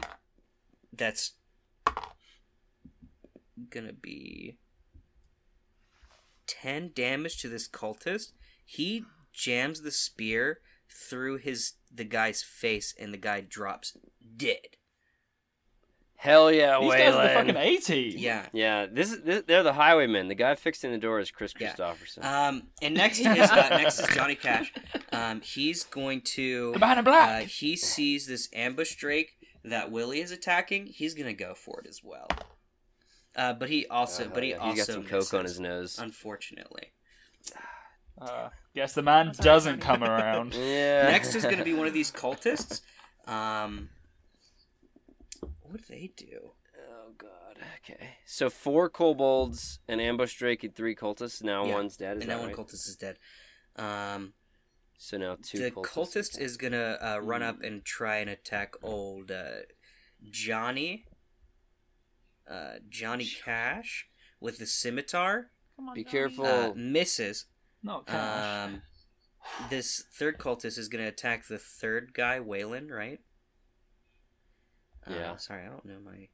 That's 0.94 1.34
gonna 3.70 3.94
be 3.94 4.58
ten 6.48 6.92
damage 6.94 7.38
to 7.42 7.50
this 7.50 7.68
cultist. 7.68 8.32
He 8.66 9.06
jams 9.34 9.82
the 9.82 9.92
spear 9.92 10.60
through 10.90 11.38
his 11.38 11.74
the 11.94 12.04
guy's 12.06 12.42
face, 12.44 12.94
and 13.00 13.14
the 13.14 13.18
guy 13.18 13.42
drops 13.42 13.98
dead. 14.38 14.78
Hell 16.16 16.52
yeah, 16.52 16.80
These 16.80 16.92
guys 16.92 17.16
are 17.16 17.24
the 17.24 17.30
Waylon. 17.30 17.34
fucking 17.34 17.58
80. 17.58 18.16
Yeah. 18.20 18.46
Yeah, 18.54 18.86
this 18.86 19.12
is 19.12 19.24
this, 19.24 19.44
they're 19.48 19.64
the 19.64 19.74
highwaymen. 19.74 20.28
The 20.28 20.36
guy 20.36 20.54
fixing 20.54 20.92
the 20.92 21.00
door 21.00 21.20
is 21.20 21.32
Kris 21.32 21.52
Yeah. 21.60 21.74
Kristofferson. 21.74 22.24
Um, 22.24 22.68
and 22.80 22.94
next 22.94 23.18
is 23.22 23.26
uh, 23.26 23.70
next 23.72 24.00
is 24.00 24.08
Johnny 24.16 24.36
Cash. 24.36 24.72
Um, 25.12 25.42
he's 25.42 25.84
going 25.84 26.22
to. 26.22 26.74
The 26.74 26.80
man 26.80 26.92
in 26.92 26.98
Uh, 27.00 27.02
black. 27.02 27.48
he 27.48 27.76
sees 27.76 28.28
this 28.28 28.50
ambush 28.54 28.96
drake 28.98 29.32
that 29.64 29.92
Willie 29.92 30.22
is 30.22 30.32
attacking. 30.32 30.88
He's 30.88 31.14
gonna 31.14 31.34
go 31.34 31.54
for 31.54 31.82
it 31.82 31.88
as 31.88 32.04
well. 32.04 32.28
Uh, 33.36 33.54
but 33.54 33.70
he 33.70 33.88
also, 33.88 34.26
Oh, 34.26 34.32
but 34.34 34.44
he 34.44 34.50
yeah, 34.50 34.58
also 34.58 34.78
got 34.78 34.86
some 34.88 35.04
coke 35.04 35.34
on 35.34 35.46
his 35.46 35.60
nose. 35.60 36.00
Unfortunately. 36.00 36.92
Uh, 38.20 38.50
guess 38.76 38.94
the 38.94 39.02
man 39.02 39.28
That's 39.28 39.40
all 39.40 39.46
right, 39.46 39.54
doesn't 39.54 39.80
come 39.80 40.04
around. 40.04 40.54
Yeah. 40.56 41.10
Next 41.10 41.34
is 41.34 41.44
gonna 41.44 41.64
be 41.64 41.74
one 41.74 41.88
of 41.88 41.94
these 41.94 42.12
cultists. 42.24 42.82
Um, 43.26 43.90
what 45.62 45.78
do 45.78 45.84
they 45.90 46.12
do? 46.16 46.52
Oh 46.90 47.12
god. 47.18 47.58
Okay. 47.84 48.10
So 48.26 48.50
four 48.50 48.90
kobolds, 48.90 49.80
an 49.88 50.00
ambush 50.00 50.36
drake, 50.36 50.64
and 50.64 50.76
three 50.76 50.96
cultists. 50.96 51.42
Now 51.44 51.66
Yeah, 51.66 51.76
one's 51.76 51.98
dead. 51.98 52.18
Is 52.18 52.24
and 52.24 52.32
that 52.32 52.42
that 52.42 52.48
one 52.48 52.56
cultist 52.56 52.88
is 52.88 52.98
dead. 53.00 53.18
Um, 53.78 54.34
So 55.04 55.18
now 55.18 55.36
two. 55.42 55.58
the 55.58 55.72
cultists. 55.72 55.88
cultist 55.88 56.40
is 56.40 56.58
gonna 56.58 56.98
uh, 57.02 57.20
run 57.24 57.42
up 57.42 57.64
and 57.64 57.84
try 57.84 58.18
and 58.18 58.30
attack 58.30 58.76
old 58.84 59.32
uh, 59.32 59.62
Johnny. 60.30 61.06
Uh, 62.48 62.74
Johnny 62.88 63.26
Cash 63.26 64.08
with 64.40 64.60
the 64.60 64.68
scimitar. 64.68 65.50
Come 65.76 65.90
on, 65.90 65.96
Be 65.96 66.04
Johnny. 66.04 66.12
careful. 66.12 66.46
Uh, 66.46 66.74
misses. 66.76 67.46
Not 67.82 68.06
cash. 68.06 68.68
Um, 68.68 68.82
this 69.72 70.04
third 70.14 70.38
cultist 70.38 70.78
is 70.78 70.88
going 70.88 71.04
to 71.04 71.10
attack 71.10 71.48
the 71.48 71.58
third 71.58 72.14
guy, 72.14 72.38
Waylon, 72.40 72.92
right? 72.92 73.22
Uh, 75.08 75.14
Yeah. 75.16 75.36
sorry, 75.38 75.64
I 75.64 75.70
don't 75.70 75.86
know 75.86 75.98
my. 76.06 76.28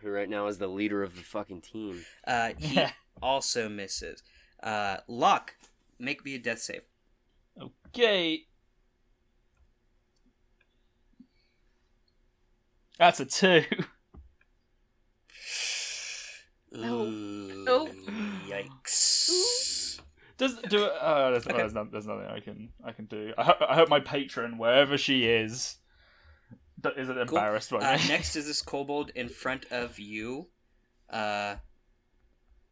Who 0.00 0.10
right 0.10 0.28
now 0.28 0.48
is 0.48 0.58
the 0.58 0.66
leader 0.66 1.04
of 1.04 1.14
the 1.14 1.22
fucking 1.22 1.60
team. 1.60 2.04
Uh, 2.26 2.54
he 2.58 2.80
also 3.22 3.68
misses. 3.68 4.24
Uh, 4.62 4.96
Locke, 5.06 5.54
make 5.98 6.24
me 6.24 6.34
a 6.34 6.38
death 6.38 6.58
save. 6.60 6.82
Okay. 7.94 8.42
That's 12.98 13.20
a 13.20 13.24
two. 13.24 13.64
Oh. 16.76 17.64
Oh. 17.68 17.88
Yikes. 18.48 20.00
Does 20.36 20.56
do 20.68 20.84
it? 20.84 20.92
Uh, 21.00 21.30
there's, 21.30 21.46
Okay. 21.46 21.56
there's, 21.56 21.72
no, 21.74 21.84
there's 21.90 22.06
nothing 22.06 22.26
I 22.26 22.40
can 22.40 22.70
I 22.84 22.90
can 22.92 23.04
do. 23.06 23.32
I, 23.38 23.44
ho- 23.44 23.66
I 23.68 23.74
hope 23.76 23.88
my 23.88 24.00
patron, 24.00 24.58
wherever 24.58 24.98
she 24.98 25.24
is, 25.24 25.76
d- 26.80 26.90
isn't 26.96 27.16
embarrassed 27.16 27.70
by 27.70 27.78
Uh, 27.78 27.98
next 28.08 28.34
is 28.34 28.46
this 28.46 28.60
kobold 28.60 29.10
in 29.14 29.28
front 29.28 29.66
of 29.70 29.98
you. 30.00 30.48
Uh, 31.08 31.56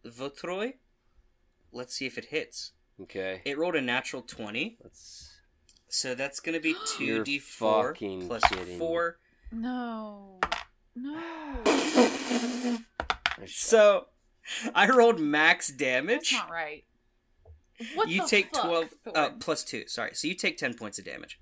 Votroy. 0.05 0.73
Let's 1.73 1.95
see 1.95 2.07
if 2.07 2.19
it 2.19 2.27
hits. 2.27 2.73
Okay. 3.03 3.43
It 3.45 3.59
rolled 3.59 3.77
a 3.77 3.81
natural 3.81 4.23
20. 4.23 4.79
Let's. 4.83 5.31
So 5.89 6.15
that's 6.15 6.41
going 6.41 6.55
to 6.55 6.61
be 6.61 6.75
2d4 6.99 7.41
fucking 7.43 8.27
plus 8.29 8.43
kidding. 8.45 8.79
4. 8.79 9.17
No. 9.53 10.41
No. 10.95 11.59
So 13.47 14.07
I 14.75 14.89
rolled 14.89 15.21
max 15.21 15.69
That's 15.69 15.79
damage. 15.79 16.33
not 16.33 16.51
right. 16.51 16.85
What 17.95 18.09
you 18.09 18.23
the 18.23 18.29
take 18.29 18.55
fuck, 18.55 18.65
12 18.65 18.89
uh, 19.15 19.31
plus 19.41 19.65
2. 19.65 19.89
Sorry. 19.89 20.11
So 20.15 20.29
you 20.29 20.35
take 20.35 20.57
10 20.57 20.75
points 20.75 20.99
of 20.99 21.05
damage. 21.05 21.41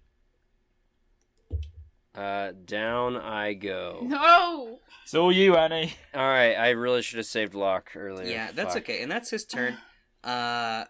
Uh, 2.14 2.52
down 2.64 3.16
I 3.16 3.54
go. 3.54 4.00
No. 4.02 4.80
It's 5.04 5.14
all 5.14 5.32
you, 5.32 5.56
Annie. 5.56 5.94
All 6.14 6.20
right, 6.26 6.54
I 6.54 6.70
really 6.70 7.02
should 7.02 7.18
have 7.18 7.26
saved 7.26 7.54
Locke 7.54 7.90
earlier. 7.94 8.28
Yeah, 8.30 8.50
that's 8.52 8.74
Fuck. 8.74 8.84
okay. 8.84 9.02
And 9.02 9.10
that's 9.10 9.30
his 9.30 9.44
turn. 9.44 9.76
Uh 10.22 10.84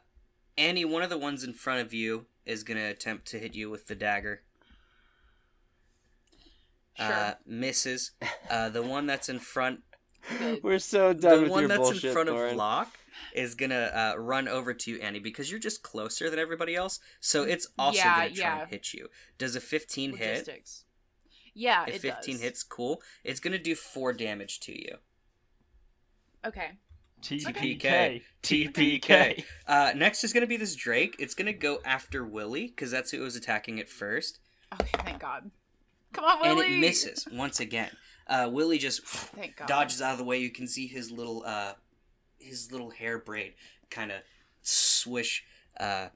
Annie, 0.59 0.85
one 0.85 1.02
of 1.02 1.11
the 1.11 1.19
ones 1.19 1.42
in 1.45 1.52
front 1.52 1.80
of 1.80 1.92
you 1.95 2.26
is 2.45 2.62
going 2.62 2.76
to 2.78 2.85
attempt 2.85 3.26
to 3.28 3.38
hit 3.38 3.54
you 3.54 3.71
with 3.71 3.87
the 3.87 3.95
dagger. 3.95 4.42
Sure. 6.97 7.07
Uh 7.07 7.35
misses. 7.47 8.11
Uh 8.50 8.69
the 8.69 8.83
one 8.83 9.07
that's 9.07 9.28
in 9.30 9.38
front 9.38 9.80
We're 10.62 10.78
so 10.78 11.14
done 11.14 11.37
the 11.37 11.42
with 11.45 11.50
one 11.50 11.69
that's 11.69 12.04
in 12.04 12.12
front 12.12 12.28
Thorin. 12.28 12.50
of 12.50 12.57
Locke 12.57 12.95
is 13.35 13.54
gonna 13.54 13.90
uh, 13.95 14.14
run 14.19 14.49
over 14.49 14.75
to 14.75 14.90
you, 14.90 14.99
Annie, 15.00 15.19
because 15.21 15.50
you're 15.50 15.61
just 15.61 15.83
closer 15.83 16.28
than 16.28 16.38
everybody 16.38 16.75
else. 16.75 17.00
So 17.21 17.45
it's 17.45 17.69
also 17.78 17.99
Yeah, 17.99 18.16
gonna 18.16 18.35
try 18.35 18.45
yeah. 18.45 18.61
and 18.62 18.71
hit 18.71 18.92
you. 18.92 19.09
Does 19.38 19.57
a 19.57 19.61
15 19.61 20.16
hit? 20.16 20.28
Logistics. 20.30 20.85
Yeah, 21.54 21.85
If 21.87 21.97
it 22.04 22.14
15 22.16 22.35
does. 22.35 22.42
hits, 22.42 22.62
cool. 22.62 23.00
It's 23.25 23.40
gonna 23.40 23.59
do 23.59 23.75
four 23.75 24.12
damage 24.12 24.61
to 24.61 24.73
you. 24.78 24.97
Okay. 26.45 26.73
TPK. 27.21 28.23
TPK. 28.43 28.73
TPK. 29.03 29.45
Uh, 29.67 29.93
next 29.97 30.25
is 30.25 30.33
gonna 30.33 30.47
be 30.47 30.57
this 30.57 30.75
Drake. 30.75 31.17
It's 31.19 31.35
gonna 31.35 31.53
go 31.53 31.79
after 31.85 32.25
Willie 32.25 32.67
because 32.69 32.91
that's 32.91 33.11
who 33.11 33.19
it 33.21 33.25
was 33.25 33.37
attacking 33.37 33.79
at 33.81 33.89
first, 33.89 34.39
Okay. 34.81 34.91
Thank 35.05 35.21
God. 35.21 35.50
Come 36.12 36.25
on, 36.25 36.41
Willie. 36.41 36.67
and 36.67 36.75
it 36.75 36.79
misses 36.79 37.27
once 37.33 37.61
again. 37.61 37.91
Uh, 38.27 38.49
Willie 38.50 38.79
just 38.79 39.03
Thank 39.05 39.57
God. 39.57 39.69
dodges 39.69 40.00
out 40.00 40.12
of 40.12 40.19
the 40.19 40.25
way. 40.25 40.39
You 40.39 40.50
can 40.50 40.67
see 40.67 40.87
his 40.87 41.11
little 41.11 41.43
uh, 41.45 41.73
his 42.39 42.71
little 42.73 42.91
hair 42.91 43.19
braid 43.19 43.55
kind 43.91 44.11
of 44.12 44.23
swish. 44.62 45.45
Uh, 45.79 46.09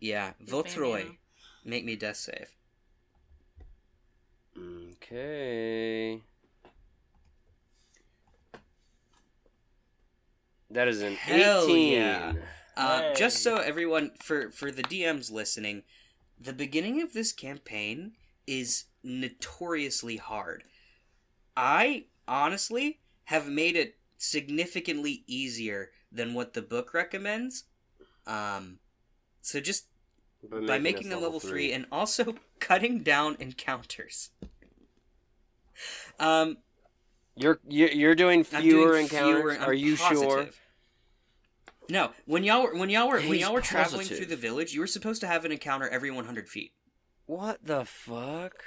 yeah, 0.00 0.32
His 0.38 0.50
Votroy, 0.50 1.16
make 1.64 1.84
me 1.84 1.96
death 1.96 2.16
save. 2.16 2.48
Okay. 4.58 6.20
That 10.70 10.88
is 10.88 11.02
an 11.02 11.14
Hell 11.14 11.64
18. 11.64 11.92
yeah. 11.92 12.32
Uh, 12.76 13.14
just 13.14 13.42
so 13.42 13.56
everyone 13.56 14.10
for 14.20 14.50
for 14.50 14.70
the 14.70 14.82
DMs 14.82 15.30
listening, 15.30 15.82
the 16.38 16.52
beginning 16.52 17.00
of 17.00 17.12
this 17.14 17.32
campaign 17.32 18.12
is 18.46 18.84
notoriously 19.02 20.16
hard. 20.16 20.64
I 21.56 22.04
honestly 22.28 23.00
have 23.24 23.48
made 23.48 23.76
it 23.76 23.96
significantly 24.18 25.24
easier 25.26 25.90
than 26.12 26.34
what 26.34 26.52
the 26.52 26.62
book 26.62 26.92
recommends. 26.92 27.64
Um, 28.26 28.78
so 29.40 29.60
just 29.60 29.86
By 30.48 30.66
by 30.66 30.78
making 30.78 31.12
a 31.12 31.18
level 31.18 31.40
three 31.40 31.72
and 31.72 31.86
also 31.90 32.34
cutting 32.60 33.02
down 33.02 33.36
encounters. 33.38 34.30
Um, 36.18 36.58
You're 37.36 37.60
you're 37.68 37.90
you're 37.90 38.14
doing 38.14 38.40
I'm 38.52 38.62
fewer 38.62 38.92
doing 38.92 39.04
encounters. 39.04 39.40
fewer- 39.40 39.52
I'm 39.52 39.68
Are 39.68 39.74
you 39.74 39.96
sure? 39.96 40.48
No, 41.88 42.10
when 42.24 42.42
y'all 42.42 42.62
were 42.64 42.74
when 42.74 42.90
y'all 42.90 43.08
were 43.08 43.20
when 43.20 43.38
y'all 43.38 43.52
were 43.52 43.60
traveling 43.60 44.06
through 44.06 44.26
the 44.26 44.36
village, 44.36 44.72
you 44.74 44.80
were 44.80 44.86
supposed 44.86 45.20
to 45.20 45.26
have 45.26 45.44
an 45.44 45.52
encounter 45.52 45.88
every 45.88 46.10
100 46.10 46.48
feet. 46.48 46.72
What 47.26 47.64
the 47.64 47.84
fuck? 47.84 48.64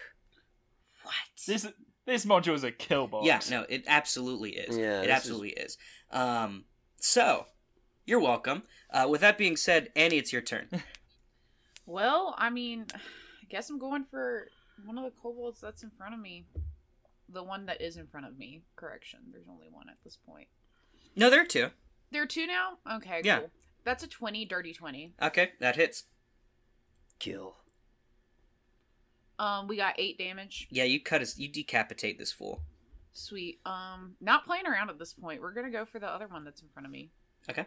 What? 1.04 1.16
This 1.48 1.68
this 2.06 2.26
module 2.26 2.54
is 2.54 2.64
a 2.64 2.72
kill 2.72 3.08
box. 3.08 3.26
Yeah, 3.26 3.40
no, 3.50 3.66
it 3.68 3.84
absolutely 3.88 4.52
is. 4.52 4.78
Yeah, 4.78 5.02
it 5.02 5.08
this 5.08 5.16
absolutely 5.16 5.50
is. 5.52 5.78
Um, 6.12 6.66
so 6.98 7.46
you're 8.06 8.20
welcome. 8.20 8.64
Uh, 8.92 9.08
with 9.10 9.22
that 9.22 9.38
being 9.38 9.58
said, 9.58 9.90
Annie, 9.96 10.18
it's 10.18 10.32
your 10.32 10.42
turn. 10.42 10.70
Well, 11.86 12.36
I 12.38 12.52
mean, 12.52 12.86
I 12.94 13.00
guess 13.50 13.72
I'm 13.72 13.80
going 13.80 14.06
for 14.12 14.48
one 14.86 15.00
of 15.00 15.04
the 15.06 15.10
kobolds 15.10 15.60
that's 15.60 15.82
in 15.82 15.90
front 15.98 16.14
of 16.14 16.20
me. 16.20 16.46
The 17.32 17.44
one 17.44 17.66
that 17.68 17.82
is 17.82 17.98
in 17.98 18.08
front 18.08 18.26
of 18.26 18.38
me. 18.38 18.64
Correction. 18.76 19.20
There's 19.32 19.48
only 19.50 19.68
one 19.70 19.88
at 19.90 19.98
this 20.04 20.18
point. 20.18 20.48
no, 21.16 21.30
there 21.30 21.42
are 21.42 21.46
two. 21.46 21.70
There 22.12 22.24
are 22.24 22.28
two 22.28 22.48
now? 22.48 22.78
Okay, 22.92 23.22
Yeah. 23.24 23.40
cool. 23.40 23.52
That's 23.84 24.04
a 24.04 24.08
20, 24.08 24.46
dirty 24.46 24.74
20. 24.74 25.14
Okay, 25.22 25.52
that 25.60 25.76
hits. 25.76 26.06
Kill. 27.20 27.56
Um, 29.38 29.68
we 29.68 29.78
got 29.78 29.96
eight 29.98 30.18
damage. 30.18 30.68
Yeah, 30.70 30.84
you 30.84 31.00
cut 31.00 31.22
us. 31.22 31.38
You 31.38 31.48
decapitate 31.48 32.18
this 32.20 32.32
fool. 32.32 32.62
Sweet. 33.14 33.60
Um, 33.66 34.16
not 34.20 34.46
playing 34.46 34.68
around 34.68 34.90
at 34.90 35.00
this 35.00 35.14
point. 35.14 35.42
We're 35.42 35.54
gonna 35.54 35.72
go 35.72 35.86
for 35.86 36.00
the 36.00 36.08
other 36.08 36.28
one 36.28 36.44
that's 36.44 36.62
in 36.62 36.68
front 36.70 36.86
of 36.86 36.92
me. 36.92 37.12
Okay. 37.50 37.66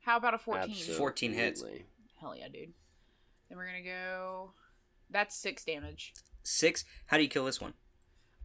How 0.00 0.16
about 0.16 0.34
a 0.34 0.38
fourteen? 0.38 0.70
Absolutely. 0.70 0.98
14 0.98 1.32
hits. 1.32 1.64
Hell 2.20 2.36
yeah, 2.36 2.48
dude. 2.48 2.72
Then 3.48 3.58
we're 3.58 3.66
gonna 3.66 3.82
go. 3.82 4.52
That's 5.10 5.36
six 5.36 5.64
damage. 5.64 6.14
Six. 6.42 6.84
How 7.06 7.16
do 7.16 7.22
you 7.22 7.28
kill 7.28 7.44
this 7.44 7.60
one? 7.60 7.74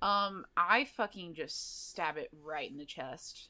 Um, 0.02 0.46
I 0.58 0.86
fucking 0.86 1.36
just 1.36 1.90
stab 1.90 2.18
it 2.18 2.30
right 2.44 2.70
in 2.70 2.78
the 2.78 2.86
chest. 2.86 3.50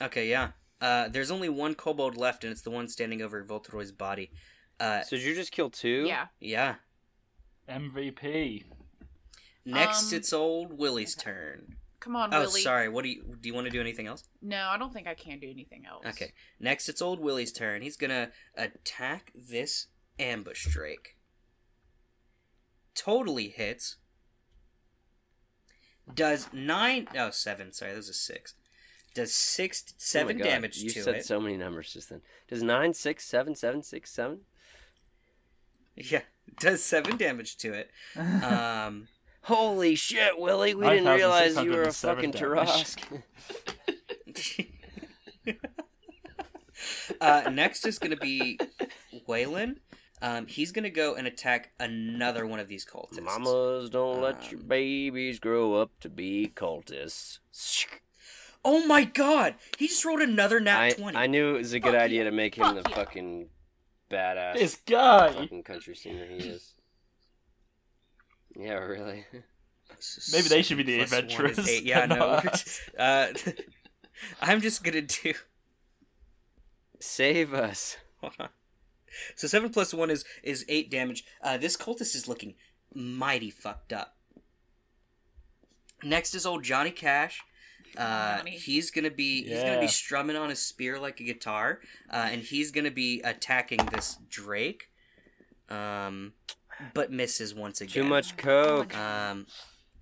Okay, 0.00 0.28
yeah. 0.28 0.50
Uh, 0.80 1.08
there's 1.08 1.30
only 1.30 1.48
one 1.48 1.74
kobold 1.74 2.16
left, 2.16 2.44
and 2.44 2.50
it's 2.52 2.62
the 2.62 2.70
one 2.70 2.88
standing 2.88 3.22
over 3.22 3.44
Voltroy's 3.44 3.92
body. 3.92 4.30
Uh, 4.80 5.02
So 5.02 5.16
did 5.16 5.24
you 5.24 5.34
just 5.34 5.52
kill 5.52 5.70
two? 5.70 6.04
Yeah. 6.06 6.26
yeah. 6.40 6.76
MVP. 7.68 8.64
Next, 9.64 10.12
Um, 10.12 10.16
it's 10.18 10.32
old 10.32 10.76
Willie's 10.78 11.14
turn. 11.14 11.76
Come 12.00 12.16
on, 12.16 12.34
Oh, 12.34 12.40
Willie. 12.40 12.62
sorry. 12.62 12.88
What 12.88 13.04
do 13.04 13.10
you 13.10 13.36
do? 13.40 13.48
You 13.48 13.54
want 13.54 13.66
to 13.66 13.70
do 13.70 13.80
anything 13.80 14.08
else? 14.08 14.24
No, 14.40 14.66
I 14.68 14.76
don't 14.76 14.92
think 14.92 15.06
I 15.06 15.14
can 15.14 15.38
do 15.38 15.48
anything 15.48 15.86
else. 15.86 16.04
Okay. 16.04 16.32
Next, 16.58 16.88
it's 16.88 17.00
old 17.00 17.20
Willie's 17.20 17.52
turn. 17.52 17.80
He's 17.82 17.96
gonna 17.96 18.32
attack 18.56 19.30
this 19.36 19.86
ambush 20.18 20.66
drake. 20.66 21.16
Totally 22.96 23.48
hits. 23.50 23.96
Does 26.12 26.48
nine? 26.52 27.08
No, 27.14 27.30
seven. 27.30 27.72
Sorry, 27.72 27.92
that 27.92 27.96
was 27.96 28.08
a 28.08 28.14
six. 28.14 28.54
Does 29.14 29.34
six, 29.34 29.84
Oh 29.88 29.92
my 29.92 29.94
seven 29.98 30.38
God, 30.38 30.44
damage 30.44 30.78
You 30.78 30.90
to 30.90 31.02
said 31.02 31.14
it. 31.16 31.26
so 31.26 31.38
many 31.40 31.56
numbers 31.56 31.92
just 31.92 32.08
then. 32.08 32.22
Does 32.48 32.62
nine, 32.62 32.94
six, 32.94 33.24
seven, 33.24 33.54
seven, 33.54 33.82
six, 33.82 34.10
seven? 34.10 34.40
Yeah, 35.96 36.22
does 36.60 36.82
seven 36.82 37.16
damage 37.16 37.56
to 37.58 37.72
it. 37.74 37.90
Um, 38.16 39.08
Holy 39.46 39.96
shit, 39.96 40.38
Willie! 40.38 40.74
We 40.74 40.88
didn't 40.88 41.08
realize 41.12 41.56
you 41.56 41.72
were 41.72 41.82
a 41.82 41.92
fucking 41.92 42.30
damage. 42.30 42.94
Tarrasque. 42.96 43.22
uh, 47.20 47.50
next 47.50 47.84
is 47.84 47.98
gonna 47.98 48.16
be 48.16 48.58
Waylon. 49.28 49.76
Um, 50.22 50.46
he's 50.46 50.70
gonna 50.70 50.88
go 50.88 51.14
and 51.16 51.26
attack 51.26 51.72
another 51.80 52.46
one 52.46 52.60
of 52.60 52.68
these 52.68 52.86
cultists. 52.86 53.20
Mamas 53.20 53.90
don't 53.90 54.20
let 54.22 54.50
your 54.52 54.60
Um, 54.60 54.68
babies 54.68 55.38
grow 55.40 55.74
up 55.74 55.90
to 56.00 56.08
be 56.08 56.50
cultists. 56.54 57.40
Oh 58.64 58.86
my 58.86 59.02
god! 59.02 59.56
He 59.78 59.88
just 59.88 60.04
rolled 60.04 60.20
another 60.20 60.60
nat 60.60 60.80
I, 60.80 60.90
twenty. 60.92 61.16
I 61.18 61.26
knew 61.26 61.56
it 61.56 61.58
was 61.58 61.72
a 61.72 61.80
good 61.80 61.94
Fuck 61.94 62.02
idea 62.02 62.18
yeah. 62.18 62.30
to 62.30 62.36
make 62.36 62.54
him 62.54 62.64
Fuck 62.64 62.84
the 62.84 62.90
yeah. 62.90 62.96
fucking 62.96 63.48
badass 64.10 64.54
This 64.54 64.76
guy. 64.86 65.32
fucking 65.32 65.64
country 65.64 65.96
singer 65.96 66.26
he 66.26 66.36
is. 66.36 66.74
Yeah, 68.56 68.74
really. 68.74 69.26
Maybe 70.32 70.48
they 70.48 70.62
should 70.62 70.76
be 70.76 70.84
the 70.84 70.98
Plus 70.98 71.12
adventurers. 71.12 71.82
Yeah, 71.82 72.06
no. 72.06 72.14
not 72.16 72.44
we're- 72.44 72.52
us. 72.52 72.80
Uh, 72.96 73.32
I'm 74.40 74.60
just 74.60 74.84
gonna 74.84 75.02
do. 75.02 75.34
Save 77.00 77.52
us. 77.54 77.96
Hold 79.12 79.30
on. 79.32 79.36
So 79.36 79.48
seven 79.48 79.70
plus 79.70 79.92
one 79.94 80.10
is 80.10 80.24
is 80.42 80.64
eight 80.68 80.90
damage. 80.90 81.24
Uh, 81.42 81.56
this 81.58 81.76
cultist 81.76 82.14
is 82.14 82.26
looking 82.28 82.54
mighty 82.94 83.50
fucked 83.50 83.92
up. 83.92 84.16
Next 86.02 86.34
is 86.34 86.46
old 86.46 86.64
Johnny 86.64 86.90
Cash. 86.90 87.40
Uh, 87.96 88.38
Johnny. 88.38 88.50
he's 88.52 88.90
gonna 88.90 89.10
be 89.10 89.44
he's 89.44 89.62
gonna 89.62 89.80
be 89.80 89.86
strumming 89.86 90.34
on 90.36 90.48
his 90.48 90.58
spear 90.60 90.98
like 90.98 91.20
a 91.20 91.24
guitar, 91.24 91.80
uh, 92.10 92.28
and 92.30 92.42
he's 92.42 92.70
gonna 92.70 92.90
be 92.90 93.20
attacking 93.22 93.78
this 93.92 94.16
Drake, 94.30 94.84
um, 95.68 96.32
but 96.94 97.12
misses 97.12 97.54
once 97.54 97.80
again. 97.80 98.04
Too 98.04 98.08
much 98.08 98.36
coke. 98.36 98.96
Um, 98.96 99.46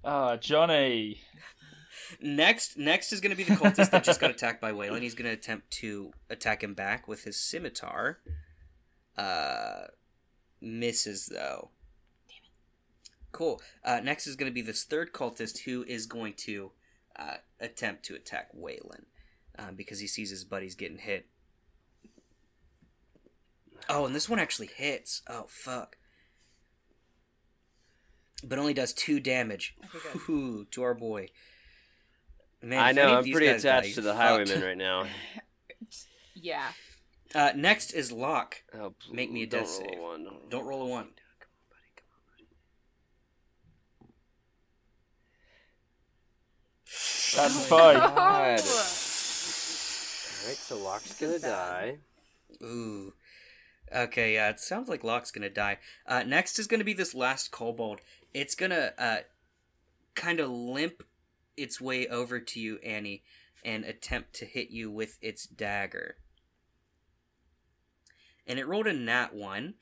Ah, 0.02 0.37
Johnny. 0.37 1.21
next 2.23 2.79
next 2.79 3.12
is 3.12 3.21
gonna 3.21 3.35
be 3.37 3.43
the 3.45 3.55
cultist 3.55 3.90
that 3.90 4.05
just 4.05 4.21
got 4.21 4.31
attacked 4.37 4.61
by 4.61 4.73
Waylon. 4.73 5.02
He's 5.02 5.14
gonna 5.14 5.31
attempt 5.33 5.71
to 5.73 6.12
attack 6.31 6.62
him 6.62 6.75
back 6.75 7.06
with 7.08 7.25
his 7.25 7.37
scimitar. 7.37 8.21
Uh, 9.21 9.89
misses 10.61 11.26
though. 11.26 11.71
Cool. 13.33 13.61
Uh, 13.85 14.00
next 14.02 14.26
is 14.26 14.35
going 14.35 14.50
to 14.50 14.54
be 14.54 14.63
this 14.63 14.85
third 14.85 15.13
cultist 15.13 15.61
who 15.61 15.85
is 15.85 16.06
going 16.06 16.35
to 16.39 16.73
uh, 17.17 17.35
attempt 17.61 18.04
to 18.06 18.15
attack 18.15 18.49
Waylon 18.56 19.04
um, 19.59 19.76
because 19.76 20.00
he 20.00 20.06
sees 20.06 20.30
his 20.30 20.45
buddies 20.45 20.75
getting 20.75 20.99
hit. 20.99 21.26
Oh, 23.89 24.06
and 24.06 24.15
this 24.15 24.28
one 24.28 24.39
actually 24.39 24.71
hits. 24.75 25.23
Oh, 25.28 25.47
fuck. 25.49 25.97
But 28.43 28.59
only 28.59 28.75
does 28.75 28.95
two 28.95 29.21
damage 29.21 29.76
Okay. 29.95 30.19
Ooh, 30.30 30.67
to 30.71 30.83
our 30.83 30.95
boy. 30.95 31.28
Man, 32.63 32.78
I 32.78 32.93
know. 32.93 33.17
I'm 33.19 33.30
pretty 33.30 33.47
guys 33.47 33.63
die, 33.63 33.78
attached 33.78 33.95
to 33.97 34.00
the 34.00 34.15
fucked. 34.15 34.23
highwayman 34.23 34.63
right 34.63 34.78
now. 34.78 35.04
Yeah. 36.35 36.69
Uh, 37.34 37.52
next 37.54 37.93
is 37.93 38.10
Locke. 38.10 38.62
Oh, 38.75 38.95
Make 39.12 39.30
me 39.30 39.45
a 39.45 39.47
don't 39.47 39.60
death 39.60 39.78
roll 39.80 39.88
save. 39.90 39.99
one, 40.00 40.25
don't, 40.25 40.50
Don't 40.50 40.64
roll 40.66 40.82
a 40.82 40.86
one. 40.86 41.08
That's 47.36 47.38
Oh 47.38 47.47
fine. 47.69 47.97
God. 47.97 48.60
Alright, 50.43 50.56
so 50.56 50.78
Locke's 50.78 51.21
gonna 51.21 51.38
die. 51.38 51.99
Ooh. 52.62 53.12
Okay, 53.95 54.34
yeah, 54.34 54.50
it 54.50 54.60
sounds 54.60 54.88
like 54.88 55.04
Locke's 55.04 55.30
gonna 55.30 55.50
die. 55.50 55.78
Uh, 56.06 56.23
next 56.25 56.58
is 56.58 56.66
gonna 56.66 56.84
be 56.84 56.93
this 56.93 57.14
last 57.14 57.50
kobold. 57.52 58.00
It's 58.34 58.54
gonna 58.54 58.93
uh, 58.99 59.19
kind 60.14 60.40
of 60.40 60.50
limp 60.50 61.04
its 61.56 61.80
way 61.80 62.08
over 62.08 62.40
to 62.40 62.60
you, 62.60 62.78
Annie, 62.78 63.23
and 63.64 63.84
attempt 63.84 64.32
to 64.34 64.45
hit 64.45 64.71
you 64.71 64.90
with 64.90 65.19
its 65.23 65.47
dagger. 65.47 66.16
And 68.50 68.58
it 68.58 68.67
rolled 68.67 68.89
a 68.89 68.93
nat 68.93 69.32
one. 69.32 69.75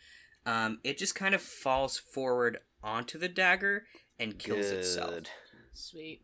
Um, 0.45 0.79
it 0.85 0.99
just 0.99 1.15
kind 1.15 1.35
of 1.35 1.41
falls 1.41 1.97
forward 1.97 2.59
onto 2.83 3.19
the 3.19 3.27
dagger 3.29 3.87
and 4.19 4.39
kills 4.39 4.67
itself. 4.67 5.25
Sweet. 5.73 6.21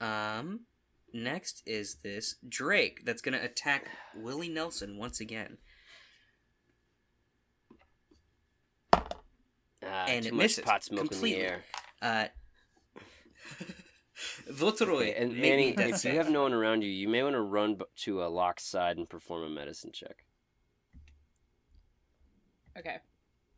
Um, 0.00 0.60
next 1.12 1.64
is 1.66 1.96
this 2.04 2.36
Drake 2.48 3.04
that's 3.04 3.20
gonna 3.20 3.40
attack 3.42 3.88
Willie 4.14 4.48
Nelson 4.48 4.96
once 4.96 5.18
again. 5.18 5.58
Ah, 9.82 10.04
And 10.06 10.22
too 10.22 10.28
it 10.28 10.34
much 10.34 10.42
misses 10.44 10.64
pot 10.64 10.84
smoke 10.84 11.10
completely. 11.10 11.32
in 11.34 11.38
the 11.40 11.44
air. 11.46 11.64
Uh, 12.00 12.26
Votroy, 14.50 15.00
Okay, 15.10 15.14
and 15.14 15.32
make 15.32 15.40
me 15.42 15.50
Annie, 15.50 15.72
a 15.72 15.76
death 15.76 16.04
if 16.04 16.12
you 16.12 16.18
have 16.18 16.30
no 16.30 16.42
one 16.42 16.52
around 16.52 16.82
you, 16.82 16.90
you 16.90 17.08
may 17.08 17.22
want 17.22 17.34
to 17.34 17.40
run 17.40 17.78
to 18.04 18.22
a 18.22 18.28
Locke's 18.28 18.64
side 18.64 18.96
and 18.96 19.08
perform 19.08 19.42
a 19.44 19.48
medicine 19.48 19.90
check. 19.92 20.24
Okay. 22.78 22.96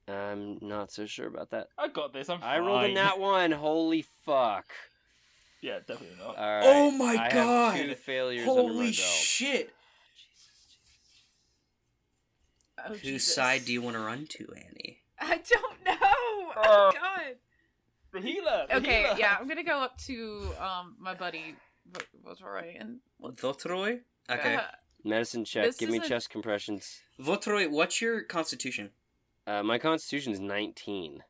I'm 0.08 0.58
not 0.60 0.90
so 0.90 1.06
sure 1.06 1.28
about 1.28 1.50
that. 1.50 1.68
I 1.78 1.88
got 1.88 2.12
this. 2.12 2.28
I'm 2.28 2.40
fine. 2.40 2.48
I 2.48 2.58
rolled 2.58 2.84
a 2.84 2.92
nat 2.92 3.18
one. 3.18 3.52
Holy 3.52 4.02
fuck! 4.24 4.66
Yeah, 5.60 5.78
definitely 5.86 6.16
not. 6.18 6.36
All 6.36 6.44
right. 6.56 6.62
Oh 6.64 6.90
my 6.90 7.16
I 7.16 7.30
God. 7.32 7.76
Have 7.76 7.86
two 7.86 7.94
failures 7.94 8.48
under 8.48 8.62
my 8.64 8.68
Holy 8.68 8.86
belt. 8.86 8.94
shit! 8.96 9.70
Oh, 12.84 12.88
Whose 12.94 13.00
Jesus. 13.02 13.34
side 13.34 13.64
do 13.64 13.72
you 13.72 13.80
want 13.80 13.94
to 13.96 14.02
run 14.02 14.26
to, 14.28 14.46
Annie? 14.56 14.98
I 15.20 15.36
don't 15.48 15.84
know. 15.84 15.96
Oh, 16.00 16.52
Uh, 16.56 16.92
God. 16.92 17.36
The 18.12 18.20
healer. 18.20 18.66
the 18.68 18.76
Okay, 18.76 19.02
healer. 19.02 19.16
yeah, 19.18 19.36
I'm 19.40 19.48
gonna 19.52 19.64
go 19.64 19.78
up 19.78 19.96
to 20.06 20.50
um 20.60 20.96
my 20.98 21.14
buddy 21.14 21.56
Votroy 22.24 22.78
and 22.80 22.98
Votroy? 23.22 24.00
Okay. 24.30 24.54
uh, 24.56 24.60
Medicine 25.04 25.44
check. 25.44 25.64
This 25.64 25.76
Give 25.78 25.90
me 25.90 25.98
is 25.98 26.04
a- 26.04 26.08
chest 26.08 26.30
compressions. 26.30 27.00
Votroy, 27.20 27.68
what's 27.70 28.00
your 28.00 28.22
constitution? 28.22 28.90
Uh, 29.46 29.62
my 29.64 29.78
constitution's 29.78 30.38
19. 30.38 31.24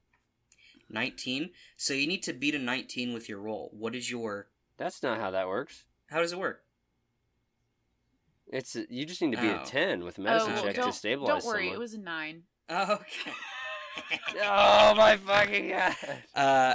19. 0.90 1.50
So 1.78 1.94
you 1.94 2.06
need 2.06 2.22
to 2.24 2.34
beat 2.34 2.54
a 2.54 2.58
19 2.58 3.14
with 3.14 3.28
your 3.30 3.38
roll. 3.38 3.70
What 3.72 3.94
is 3.94 4.10
your. 4.10 4.48
That's 4.76 5.02
not 5.02 5.18
how 5.18 5.30
that 5.30 5.48
works. 5.48 5.84
How 6.10 6.20
does 6.20 6.32
it 6.32 6.38
work? 6.38 6.64
It's 8.48 8.76
you 8.90 9.06
just 9.06 9.22
need 9.22 9.34
to 9.34 9.40
be 9.40 9.48
Oh. 9.48 9.62
a 9.62 9.64
10 9.64 10.04
with 10.04 10.18
a 10.18 10.20
oh, 10.20 10.24
medicine 10.24 10.52
well, 10.52 10.62
check 10.64 10.76
don't, 10.76 10.86
to 10.88 10.92
stabilize 10.92 11.42
don't 11.42 11.50
worry, 11.50 11.62
someone. 11.62 11.76
it 11.76 11.78
was 11.78 11.94
a 11.94 11.98
nine. 11.98 12.42
Oh, 12.68 12.92
okay. 12.94 13.30
Oh 14.40 14.94
my 14.96 15.16
fucking 15.16 15.68
god. 15.68 15.96
uh, 16.34 16.74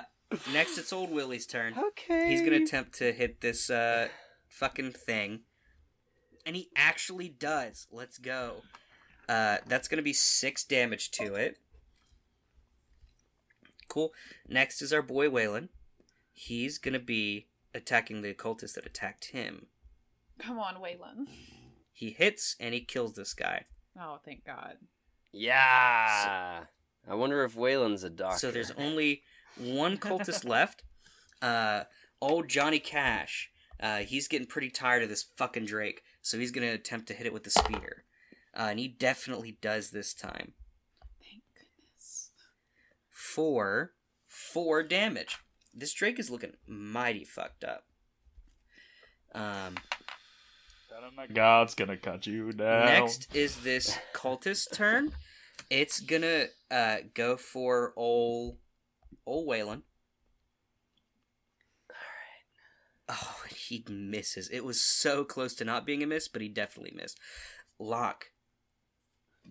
next, 0.53 0.77
it's 0.77 0.93
old 0.93 1.12
Willie's 1.12 1.45
turn. 1.45 1.73
Okay. 1.77 2.30
He's 2.30 2.41
gonna 2.41 2.63
attempt 2.63 2.93
to 2.99 3.12
hit 3.12 3.41
this 3.41 3.69
uh 3.69 4.08
fucking 4.47 4.91
thing, 4.91 5.41
and 6.45 6.56
he 6.56 6.69
actually 6.75 7.30
does. 7.30 7.88
Let's 7.91 8.17
go. 8.17 8.62
Uh, 9.27 9.58
that's 9.67 9.88
gonna 9.88 10.01
be 10.01 10.13
six 10.13 10.63
damage 10.63 11.12
to 11.12 11.36
it. 11.36 11.58
Cool. 13.88 14.13
Next 14.47 14.82
is 14.82 14.93
our 14.93 15.01
boy 15.01 15.30
Waylon. 15.30 15.69
He's 16.34 16.77
gonna 16.77 16.99
be 16.99 17.47
attacking 17.73 18.21
the 18.21 18.30
occultist 18.30 18.75
that 18.75 18.86
attacked 18.86 19.25
him. 19.32 19.67
Come 20.39 20.60
on, 20.60 20.75
Waylon. 20.75 21.27
He 21.91 22.12
hits 22.12 22.56
and 22.60 22.73
he 22.73 22.82
kills 22.82 23.13
this 23.13 23.34
guy. 23.34 23.65
Oh, 23.99 24.19
thank 24.23 24.45
God. 24.45 24.77
Yeah. 25.32 26.65
I 27.09 27.15
wonder 27.15 27.43
if 27.43 27.55
Waylon's 27.55 28.03
a 28.03 28.09
doctor. 28.09 28.37
So 28.37 28.51
there's 28.51 28.71
only 28.71 29.23
one 29.57 29.97
cultist 29.97 30.45
left. 30.47 30.83
Uh, 31.41 31.83
old 32.21 32.49
Johnny 32.49 32.79
Cash. 32.79 33.49
Uh, 33.79 33.99
he's 33.99 34.27
getting 34.27 34.47
pretty 34.47 34.69
tired 34.69 35.03
of 35.03 35.09
this 35.09 35.25
fucking 35.37 35.65
Drake, 35.65 36.01
so 36.21 36.39
he's 36.39 36.51
gonna 36.51 36.71
attempt 36.71 37.07
to 37.07 37.13
hit 37.13 37.27
it 37.27 37.33
with 37.33 37.43
the 37.43 37.51
spear. 37.51 38.03
Uh, 38.57 38.67
and 38.71 38.79
he 38.79 38.87
definitely 38.87 39.57
does 39.61 39.91
this 39.91 40.13
time. 40.13 40.53
Thank 41.21 41.43
goodness. 41.53 42.31
For 43.09 43.93
four 44.27 44.81
damage. 44.81 45.37
This 45.73 45.93
Drake 45.93 46.17
is 46.17 46.31
looking 46.31 46.53
mighty 46.67 47.23
fucked 47.23 47.63
up. 47.63 47.83
Um, 49.35 49.75
God's 51.33 51.75
gonna 51.75 51.97
cut 51.97 52.25
you 52.25 52.51
down. 52.51 52.85
Next 52.85 53.27
is 53.35 53.57
this 53.57 53.97
cultist 54.13 54.73
turn. 54.73 55.11
It's 55.69 55.99
gonna 55.99 56.45
uh, 56.71 56.97
go 57.13 57.35
for 57.37 57.93
ol 57.97 58.57
ol 59.25 59.47
Waylon. 59.47 59.81
Oh, 63.09 63.37
he 63.55 63.85
misses. 63.89 64.49
It 64.49 64.65
was 64.65 64.81
so 64.81 65.23
close 65.23 65.53
to 65.55 65.65
not 65.65 65.85
being 65.85 66.03
a 66.03 66.07
miss, 66.07 66.27
but 66.27 66.41
he 66.41 66.49
definitely 66.49 66.91
missed. 66.95 67.17
Locke, 67.79 68.31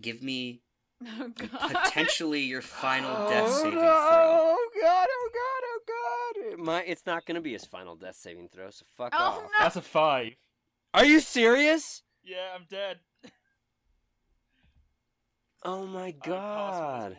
give 0.00 0.22
me 0.22 0.60
Oh 1.06 1.28
god. 1.28 1.50
potentially 1.84 2.40
your 2.40 2.60
final 2.62 3.28
death 3.30 3.50
saving 3.52 3.72
throw. 3.72 3.80
Oh 3.82 4.70
god! 4.82 5.08
Oh 5.10 5.30
god! 5.32 5.62
Oh 5.64 6.50
god! 6.54 6.58
My, 6.58 6.82
it's 6.82 7.06
not 7.06 7.24
gonna 7.26 7.40
be 7.40 7.52
his 7.52 7.64
final 7.64 7.96
death 7.96 8.16
saving 8.16 8.48
throw. 8.48 8.70
So 8.70 8.84
fuck 8.96 9.12
Oh 9.16 9.22
off. 9.24 9.42
no. 9.42 9.48
That's 9.58 9.76
a 9.76 9.82
five. 9.82 10.32
Are 10.92 11.04
you 11.04 11.20
serious? 11.20 12.02
Yeah, 12.24 12.54
I'm 12.54 12.66
dead. 12.70 12.98
Oh 15.62 15.86
my 15.86 16.08
I'm 16.08 16.14
impossible 16.14 17.16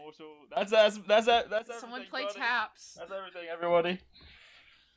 as 0.55 0.69
god! 0.69 0.69
That's 0.69 0.71
that's 0.71 0.97
that's 1.07 1.25
that's, 1.25 1.67
that's 1.67 1.79
Someone 1.81 2.05
play 2.09 2.23
buddy. 2.23 2.39
taps. 2.39 2.97
That's 2.97 3.11
everything, 3.11 3.49
everybody. 3.51 3.99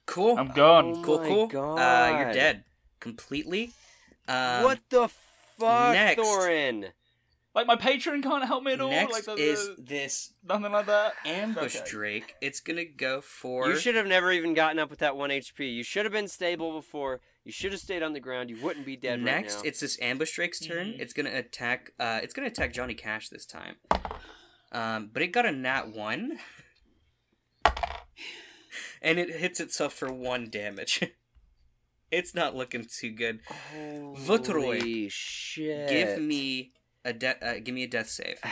Cool. 0.06 0.38
I'm 0.38 0.48
gone. 0.48 0.94
Oh 0.96 1.02
cool, 1.02 1.18
my 1.18 1.28
cool. 1.50 1.78
Uh, 1.78 2.18
you're 2.18 2.32
dead 2.32 2.64
completely. 3.00 3.72
Um, 4.28 4.64
what 4.64 4.78
the 4.90 5.08
fuck, 5.58 5.92
next. 5.92 6.20
Thorin? 6.20 6.90
Like 7.54 7.66
my 7.66 7.76
patron 7.76 8.22
can't 8.22 8.44
help 8.44 8.62
me 8.62 8.72
at 8.72 8.80
all. 8.80 8.90
Next 8.90 9.12
like 9.12 9.24
the, 9.24 9.34
is 9.34 9.70
this 9.76 10.32
nothing 10.44 10.70
like 10.70 10.86
that. 10.86 11.14
ambush 11.24 11.76
Okay. 11.76 11.84
Drake. 11.88 12.34
It's 12.40 12.60
gonna 12.60 12.84
go 12.84 13.20
for. 13.20 13.68
You 13.68 13.76
should 13.76 13.96
have 13.96 14.06
never 14.06 14.30
even 14.30 14.54
gotten 14.54 14.78
up 14.78 14.90
with 14.90 15.00
that 15.00 15.16
one 15.16 15.30
HP. 15.30 15.74
You 15.74 15.82
should 15.82 16.04
have 16.04 16.12
been 16.12 16.28
stable 16.28 16.72
before. 16.72 17.20
You 17.44 17.52
should 17.52 17.72
have 17.72 17.80
stayed 17.80 18.02
on 18.02 18.12
the 18.12 18.20
ground. 18.20 18.50
You 18.50 18.60
wouldn't 18.62 18.84
be 18.84 18.96
dead 18.96 19.20
Next, 19.20 19.26
right 19.26 19.34
now. 19.34 19.54
Next, 19.54 19.66
it's 19.66 19.80
this 19.80 20.00
ambush 20.02 20.34
Drake's 20.34 20.60
turn. 20.60 20.88
Mhm. 20.88 21.00
It's 21.00 21.12
gonna 21.12 21.34
attack. 21.34 21.92
Uh, 21.98 22.20
it's 22.22 22.34
gonna 22.34 22.48
attack 22.48 22.72
Johnny 22.72 22.94
Cash 22.94 23.28
this 23.30 23.46
time. 23.46 23.76
Um, 24.72 25.10
but 25.12 25.22
it 25.22 25.28
got 25.28 25.46
a 25.46 25.52
nat 25.52 25.88
one, 25.88 26.38
and 29.02 29.18
it 29.18 29.30
hits 29.30 29.58
itself 29.58 29.94
for 29.94 30.12
one 30.12 30.50
damage. 30.50 31.02
it's 32.10 32.34
not 32.34 32.54
looking 32.54 32.84
too 32.84 33.10
good. 33.10 33.40
Votroy, 33.74 34.78
Holy 34.78 35.08
shit! 35.08 35.88
Give 35.88 36.20
me 36.20 36.72
a 37.04 37.12
de- 37.12 37.44
uh, 37.44 37.58
give 37.64 37.74
me 37.74 37.84
a 37.84 37.88
death 37.88 38.10
save. 38.10 38.38
Oh 38.44 38.50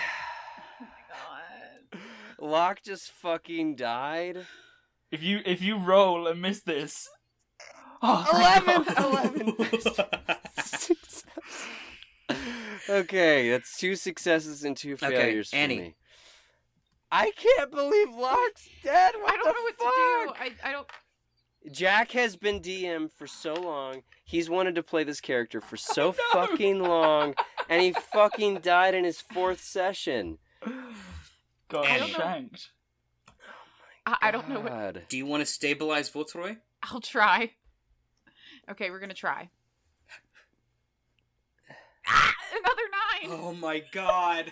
my 0.80 0.86
god. 1.10 2.00
Locke 2.40 2.82
just 2.82 3.10
fucking 3.10 3.76
died. 3.76 4.46
If 5.10 5.22
you 5.22 5.40
if 5.44 5.60
you 5.62 5.76
roll 5.76 6.26
and 6.26 6.40
miss 6.40 6.62
this, 6.62 7.08
oh, 8.02 8.26
thank 8.30 8.66
11! 8.66 8.94
God. 8.94 9.54
11! 12.28 12.38
okay, 12.88 13.50
that's 13.50 13.76
two 13.78 13.96
successes 13.96 14.64
and 14.64 14.76
two 14.76 14.92
Okay, 14.94 15.08
failures 15.08 15.50
for 15.50 15.56
Annie. 15.56 15.78
me. 15.78 15.94
I 17.10 17.30
can't 17.36 17.70
believe 17.70 18.10
Locke's 18.14 18.68
dead. 18.82 19.14
What 19.20 19.32
I 19.32 19.36
don't 19.36 19.46
the 19.46 19.52
know 19.52 19.62
what 19.62 19.78
fuck? 19.78 20.36
to 20.38 20.50
do. 20.50 20.60
I, 20.66 20.68
I 20.68 20.72
don't. 20.72 20.86
Jack 21.72 22.12
has 22.12 22.36
been 22.36 22.60
DM 22.60 23.10
for 23.10 23.26
so 23.26 23.54
long. 23.54 24.02
He's 24.24 24.48
wanted 24.50 24.74
to 24.76 24.82
play 24.82 25.04
this 25.04 25.20
character 25.20 25.60
for 25.60 25.76
so 25.76 26.08
know. 26.34 26.46
fucking 26.46 26.80
long, 26.80 27.34
and 27.68 27.82
he 27.82 27.92
fucking 27.92 28.60
died 28.60 28.94
in 28.94 29.04
his 29.04 29.20
fourth 29.20 29.60
session. 29.62 30.38
Got 31.68 31.86
I 31.86 31.98
don't 31.98 32.12
know. 32.12 32.18
shanked. 32.18 32.70
I, 34.06 34.16
I 34.22 34.30
don't 34.30 34.48
know 34.48 34.60
what. 34.60 35.08
Do 35.08 35.16
you 35.18 35.26
want 35.26 35.40
to 35.42 35.46
stabilize 35.46 36.10
Votroy? 36.10 36.56
I'll 36.82 37.00
try. 37.00 37.52
Okay, 38.70 38.90
we're 38.90 39.00
gonna 39.00 39.14
try. 39.14 39.48
Ah, 42.10 42.34
another 42.52 43.28
nine. 43.30 43.38
Oh 43.42 43.52
my 43.52 43.82
god! 43.92 44.50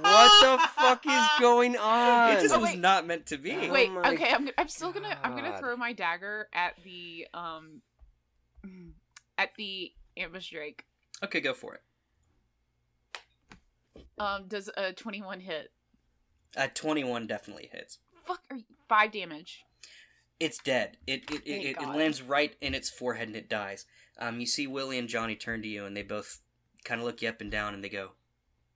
What 0.00 0.42
the 0.42 0.68
fuck 0.76 1.06
is 1.06 1.26
going 1.40 1.78
on? 1.78 2.32
It 2.36 2.42
just 2.42 2.54
Oh, 2.54 2.60
was 2.60 2.74
not 2.76 3.06
meant 3.06 3.24
to 3.26 3.38
be. 3.38 3.52
Oh 3.52 3.72
Wait. 3.72 3.90
my 3.90 4.10
Okay, 4.12 4.30
I'm. 4.30 4.50
I'm 4.58 4.68
still 4.68 4.92
gonna. 4.92 5.16
I'm 5.22 5.34
gonna 5.34 5.58
throw 5.58 5.76
my 5.76 5.94
dagger 5.94 6.48
at 6.52 6.74
the 6.84 7.26
um. 7.32 7.80
At 9.38 9.54
the 9.56 9.92
ambush 10.16 10.50
drake. 10.50 10.84
Okay, 11.24 11.40
go 11.40 11.54
for 11.54 11.74
it. 11.74 11.80
Um, 14.18 14.44
does 14.46 14.68
a 14.76 14.92
21 14.92 15.40
hit? 15.40 15.72
A 16.54 16.68
21 16.68 17.26
definitely 17.26 17.70
hits. 17.72 17.98
Fuck, 18.24 18.40
are 18.50 18.56
you, 18.56 18.64
five 18.88 19.10
damage. 19.10 19.64
It's 20.42 20.58
dead. 20.58 20.96
It 21.06 21.22
it, 21.30 21.34
it, 21.34 21.44
Thank 21.46 21.46
it, 21.46 21.68
it 21.68 21.76
God. 21.76 21.94
lands 21.94 22.20
right 22.20 22.56
in 22.60 22.74
its 22.74 22.90
forehead 22.90 23.28
and 23.28 23.36
it 23.36 23.48
dies. 23.48 23.86
Um, 24.18 24.40
you 24.40 24.46
see 24.46 24.66
Willie 24.66 24.98
and 24.98 25.08
Johnny 25.08 25.36
turn 25.36 25.62
to 25.62 25.68
you 25.68 25.84
and 25.84 25.96
they 25.96 26.02
both 26.02 26.40
kind 26.84 27.00
of 27.00 27.06
look 27.06 27.22
you 27.22 27.28
up 27.28 27.40
and 27.40 27.48
down 27.48 27.74
and 27.74 27.84
they 27.84 27.88
go, 27.88 28.10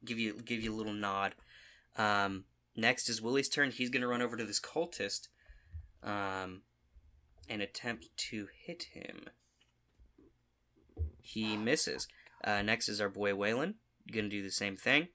give 0.05 0.16
you 0.16 0.35
give 0.35 0.62
you 0.62 0.72
a 0.72 0.76
little 0.76 0.92
nod. 0.92 1.35
Um, 1.96 2.44
next 2.76 3.09
is 3.09 3.20
Willie's 3.20 3.48
turn. 3.48 3.72
He's 3.72 3.90
gonna 3.90 4.07
run 4.07 4.22
over 4.22 4.37
to 4.37 4.44
this 4.44 4.61
cultist, 4.61 5.26
um, 6.05 6.62
and 7.48 7.61
attempt 7.61 8.16
to 8.16 8.46
hit 8.64 8.85
him. 8.92 9.24
He 11.20 11.57
misses. 11.57 12.07
Uh, 12.44 12.62
next 12.62 12.88
is 12.88 13.00
our 13.00 13.09
boy 13.09 13.33
Waylon. 13.33 13.74
Gonna 14.12 14.29
do 14.29 14.42
the 14.42 14.52
same 14.52 14.76
thing. 14.76 15.09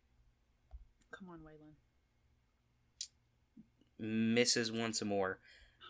Come 1.11 1.29
on, 1.29 1.39
Waylon. 1.39 1.75
misses 3.99 4.69
once 4.69 5.01
more. 5.01 5.39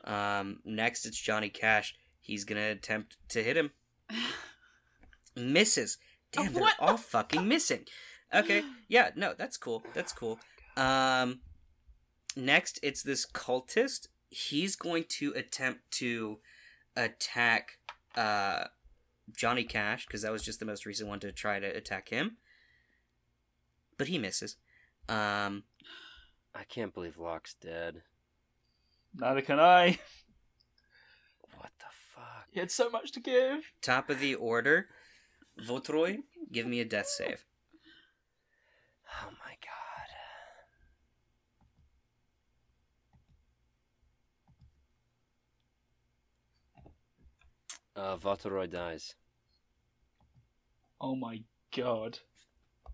Um, 0.03 0.59
next, 0.65 1.05
it's 1.05 1.19
Johnny 1.19 1.49
Cash. 1.49 1.95
He's 2.19 2.43
gonna 2.43 2.69
attempt 2.69 3.17
to 3.29 3.43
hit 3.43 3.57
him. 3.57 3.71
Misses. 5.35 5.97
Damn, 6.31 6.53
they're 6.53 6.61
what? 6.61 6.75
all 6.79 6.97
fucking 6.97 7.47
missing. 7.47 7.85
Okay, 8.33 8.63
yeah, 8.87 9.11
no, 9.15 9.33
that's 9.37 9.57
cool. 9.57 9.83
That's 9.93 10.13
cool. 10.13 10.39
Um, 10.77 11.41
next, 12.35 12.79
it's 12.81 13.03
this 13.03 13.25
cultist. 13.25 14.07
He's 14.29 14.75
going 14.75 15.05
to 15.09 15.33
attempt 15.35 15.91
to 15.91 16.39
attack 16.95 17.79
uh, 18.15 18.65
Johnny 19.35 19.63
Cash 19.63 20.05
because 20.05 20.21
that 20.21 20.31
was 20.31 20.43
just 20.43 20.59
the 20.59 20.65
most 20.65 20.85
recent 20.85 21.09
one 21.09 21.19
to 21.19 21.31
try 21.31 21.59
to 21.59 21.67
attack 21.67 22.09
him. 22.09 22.37
But 23.97 24.07
he 24.07 24.17
misses. 24.17 24.55
Um, 25.09 25.63
I 26.55 26.63
can't 26.67 26.93
believe 26.93 27.17
Locke's 27.17 27.53
dead. 27.53 28.03
Neither 29.15 29.41
can 29.41 29.59
I. 29.59 29.99
What 31.57 31.71
the 31.79 31.85
fuck? 31.89 32.47
He 32.51 32.59
had 32.59 32.71
so 32.71 32.89
much 32.89 33.11
to 33.13 33.19
give. 33.19 33.71
top 33.81 34.09
of 34.09 34.19
the 34.19 34.35
order, 34.35 34.87
Votroy, 35.59 36.19
give 36.51 36.65
me 36.65 36.79
a 36.79 36.85
death 36.85 37.07
save. 37.07 37.45
Oh 39.23 39.29
my 39.45 39.55
god. 47.95 48.03
Uh, 48.03 48.17
Vatoroy 48.17 48.69
dies. 48.69 49.15
Oh 50.99 51.15
my 51.15 51.41
god. 51.75 52.19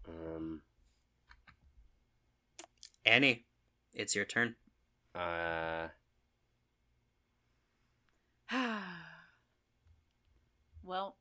Um, 0.08 0.62
Annie, 3.06 3.46
it's 3.94 4.16
your 4.16 4.26
turn. 4.26 4.56
uh, 5.16 5.88
well, 10.84 11.18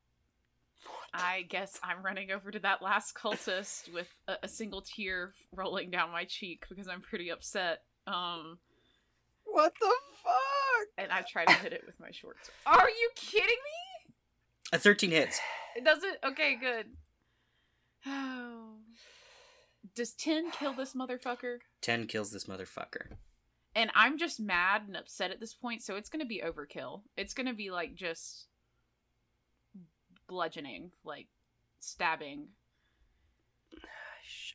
I 1.37 1.43
guess 1.43 1.79
I'm 1.83 2.03
running 2.03 2.31
over 2.31 2.49
to 2.49 2.59
that 2.59 2.81
last 2.81 3.13
cultist 3.13 3.93
with 3.93 4.07
a, 4.27 4.33
a 4.43 4.47
single 4.47 4.81
tear 4.81 5.33
rolling 5.55 5.91
down 5.91 6.11
my 6.11 6.25
cheek 6.25 6.65
because 6.67 6.87
I'm 6.87 7.01
pretty 7.01 7.29
upset. 7.29 7.83
Um, 8.07 8.57
what 9.45 9.73
the 9.79 9.93
fuck? 10.23 10.87
and 10.97 11.11
I 11.11 11.21
try 11.21 11.45
to 11.45 11.53
hit 11.53 11.73
it 11.73 11.83
with 11.85 11.99
my 11.99 12.09
shorts. 12.11 12.49
Are 12.65 12.89
you 12.89 13.09
kidding 13.15 13.45
me? 13.45 14.13
A 14.73 14.79
13 14.79 15.11
hits. 15.11 15.39
It 15.75 15.85
doesn't. 15.85 16.17
Okay, 16.25 16.57
good. 16.59 16.87
Oh. 18.05 18.77
Does 19.95 20.13
10 20.13 20.51
kill 20.51 20.73
this 20.73 20.93
motherfucker? 20.93 21.57
10 21.81 22.07
kills 22.07 22.31
this 22.31 22.45
motherfucker. 22.45 23.13
And 23.75 23.91
I'm 23.95 24.17
just 24.17 24.39
mad 24.39 24.83
and 24.87 24.97
upset 24.97 25.31
at 25.31 25.39
this 25.39 25.53
point, 25.53 25.83
so 25.83 25.95
it's 25.95 26.09
gonna 26.09 26.25
be 26.25 26.41
overkill. 26.43 27.01
It's 27.15 27.33
gonna 27.33 27.53
be 27.53 27.69
like 27.69 27.95
just 27.95 28.47
bludgeoning, 30.27 30.91
like 31.03 31.27
stabbing. 31.79 32.47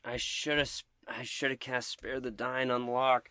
I 0.05 0.17
should 0.17 0.57
have 0.57 0.71
I 1.07 1.23
should 1.23 1.51
have 1.51 1.59
cast 1.59 1.91
Spare 1.91 2.19
the 2.19 2.31
Dying 2.31 2.71
on 2.71 2.87
Locke. 2.87 3.29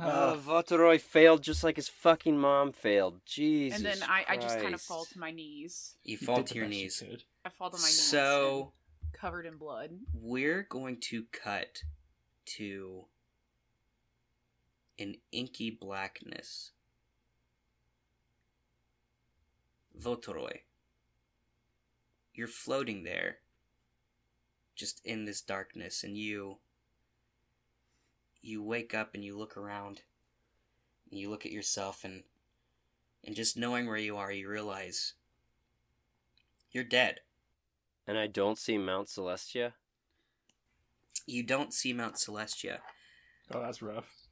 Uh, 0.00 0.34
Votoroy 0.36 1.00
failed 1.00 1.42
just 1.42 1.62
like 1.62 1.76
his 1.76 1.88
fucking 1.88 2.36
mom 2.36 2.72
failed. 2.72 3.20
Jesus. 3.24 3.78
and 3.78 3.86
then 3.86 4.08
I, 4.08 4.24
I 4.30 4.36
just 4.36 4.58
kind 4.58 4.74
of 4.74 4.80
fall 4.80 5.04
to 5.04 5.18
my 5.18 5.30
knees. 5.30 5.96
You 6.02 6.18
you 6.18 6.26
fall 6.26 6.38
did 6.38 6.46
to 6.48 6.54
your 6.56 6.64
best 6.66 6.76
you 6.76 6.82
knees. 6.82 7.02
I 7.44 7.48
fall 7.50 7.70
to 7.70 7.76
my 7.76 7.84
knees. 7.84 8.02
So 8.02 8.72
covered 9.12 9.46
in 9.46 9.56
blood. 9.56 9.90
we're 10.12 10.62
going 10.68 10.98
to 11.00 11.24
cut 11.30 11.82
to 12.56 13.04
an 14.98 15.16
inky 15.32 15.70
blackness. 15.70 16.72
Votoroy, 20.00 20.58
you're 22.36 22.48
floating 22.48 23.04
there, 23.04 23.38
just 24.74 25.00
in 25.04 25.24
this 25.24 25.40
darkness, 25.40 26.04
and 26.04 26.16
you 26.16 26.58
you 28.42 28.62
wake 28.62 28.94
up 28.94 29.14
and 29.14 29.24
you 29.24 29.36
look 29.36 29.56
around, 29.56 30.02
and 31.10 31.18
you 31.18 31.30
look 31.30 31.46
at 31.46 31.52
yourself, 31.52 32.04
and 32.04 32.22
and 33.24 33.34
just 33.34 33.56
knowing 33.56 33.86
where 33.86 33.96
you 33.96 34.16
are, 34.16 34.30
you 34.30 34.48
realize 34.48 35.14
you're 36.70 36.84
dead. 36.84 37.20
And 38.06 38.16
I 38.18 38.26
don't 38.28 38.58
see 38.58 38.78
Mount 38.78 39.08
Celestia. 39.08 39.72
You 41.26 41.42
don't 41.42 41.72
see 41.72 41.92
Mount 41.92 42.14
Celestia. 42.14 42.78
Oh, 43.52 43.60
that's 43.60 43.82
rough. 43.82 44.28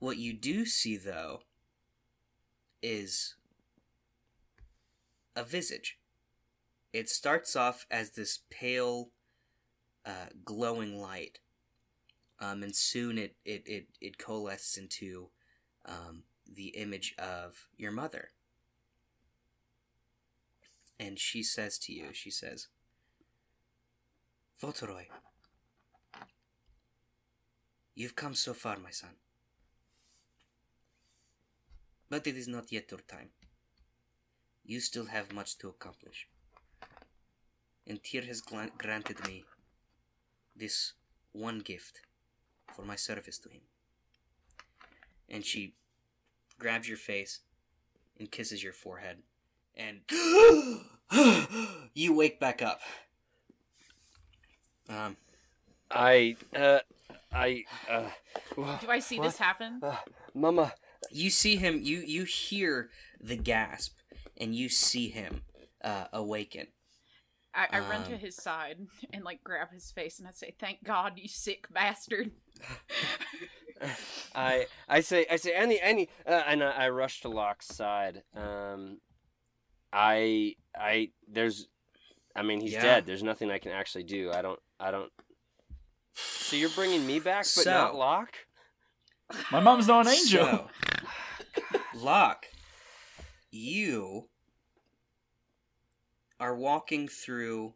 What 0.00 0.16
you 0.16 0.32
do 0.32 0.66
see, 0.66 0.96
though, 0.96 1.42
is 2.82 3.36
a 5.36 5.44
visage. 5.44 5.98
It 6.92 7.08
starts 7.08 7.56
off 7.56 7.86
as 7.90 8.10
this 8.10 8.40
pale, 8.50 9.10
uh, 10.04 10.26
glowing 10.44 11.00
light, 11.00 11.38
um, 12.38 12.62
and 12.62 12.74
soon 12.74 13.18
it 13.18 13.36
it 13.44 13.62
it, 13.66 13.86
it 14.00 14.18
coalesces 14.18 14.76
into 14.76 15.30
um, 15.86 16.24
the 16.46 16.68
image 16.68 17.14
of 17.18 17.68
your 17.76 17.92
mother. 17.92 18.28
And 21.00 21.18
she 21.18 21.42
says 21.42 21.78
to 21.78 21.92
you, 21.92 22.12
she 22.12 22.30
says, 22.30 22.68
Votoroy, 24.62 25.06
you've 27.94 28.14
come 28.14 28.34
so 28.34 28.54
far, 28.54 28.78
my 28.78 28.90
son. 28.90 29.16
But 32.08 32.26
it 32.26 32.36
is 32.36 32.46
not 32.46 32.70
yet 32.70 32.90
your 32.90 33.00
time. 33.00 33.30
You 34.64 34.78
still 34.78 35.06
have 35.06 35.32
much 35.32 35.58
to 35.58 35.68
accomplish. 35.68 36.28
And 37.86 38.02
Tyr 38.02 38.22
has 38.22 38.40
glan- 38.40 38.72
granted 38.78 39.26
me 39.26 39.44
this 40.54 40.92
one 41.32 41.58
gift 41.60 42.00
for 42.74 42.82
my 42.84 42.96
service 42.96 43.38
to 43.40 43.48
him. 43.48 43.62
And 45.28 45.44
she 45.44 45.74
grabs 46.58 46.88
your 46.88 46.96
face 46.96 47.40
and 48.18 48.30
kisses 48.30 48.62
your 48.62 48.72
forehead. 48.72 49.18
And 49.74 50.00
you 51.94 52.14
wake 52.14 52.38
back 52.38 52.62
up. 52.62 52.80
Um, 54.88 55.16
I, 55.90 56.36
uh, 56.54 56.80
I, 57.32 57.64
uh, 57.90 58.10
Do 58.54 58.90
I 58.90 58.98
see 58.98 59.18
what? 59.18 59.24
this 59.24 59.38
happen? 59.38 59.80
Uh, 59.82 59.96
Mama. 60.34 60.74
you 61.10 61.30
see 61.30 61.56
him 61.56 61.80
you 61.82 61.98
you 61.98 62.24
hear 62.24 62.88
the 63.20 63.36
gasp 63.36 63.96
and 64.36 64.54
you 64.54 64.68
see 64.68 65.08
him 65.08 65.42
uh, 65.82 66.04
awaken 66.12 66.66
I, 67.54 67.66
I 67.70 67.80
run 67.80 68.02
to 68.04 68.14
Um, 68.14 68.18
his 68.18 68.36
side 68.36 68.78
and 69.12 69.24
like 69.24 69.42
grab 69.44 69.70
his 69.72 69.90
face 69.90 70.18
and 70.18 70.26
I 70.28 70.32
say, 70.32 70.54
"Thank 70.58 70.82
God, 70.84 71.12
you 71.16 71.28
sick 71.28 71.66
bastard." 71.72 72.30
I, 74.34 74.66
I 74.88 75.00
say, 75.00 75.26
I 75.30 75.36
say, 75.36 75.52
any 75.54 75.80
any 75.80 76.08
uh, 76.26 76.42
and 76.46 76.62
I, 76.62 76.70
I 76.70 76.88
rush 76.90 77.20
to 77.22 77.28
Locke's 77.28 77.66
side. 77.74 78.22
Um, 78.36 78.98
I, 79.92 80.54
I, 80.76 81.10
there's, 81.28 81.66
I 82.34 82.42
mean, 82.42 82.60
he's 82.60 82.72
Yeah. 82.72 82.82
dead. 82.82 83.06
There's 83.06 83.22
nothing 83.22 83.50
I 83.50 83.58
can 83.58 83.72
actually 83.72 84.04
do. 84.04 84.30
I 84.32 84.40
don't, 84.40 84.60
I 84.80 84.90
don't. 84.90 85.10
So 86.14 86.56
you're 86.56 86.70
bringing 86.70 87.06
me 87.06 87.18
back, 87.18 87.38
but 87.44 87.64
So- 87.64 87.70
not 87.70 87.94
Locke? 87.96 88.34
My 89.50 89.60
mom's 89.60 89.88
not 89.88 90.06
an 90.06 90.12
angel. 90.12 90.44
So, 90.44 90.68
Locke, 91.94 92.46
you 93.50 94.28
are 96.42 96.56
walking 96.56 97.06
through 97.06 97.72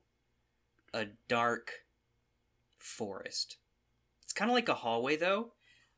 a 0.93 1.07
dark 1.29 1.71
forest. 2.79 3.59
It's 4.25 4.33
kind 4.33 4.51
of 4.51 4.57
like 4.57 4.69
a 4.69 4.75
hallway, 4.75 5.15
though. 5.15 5.53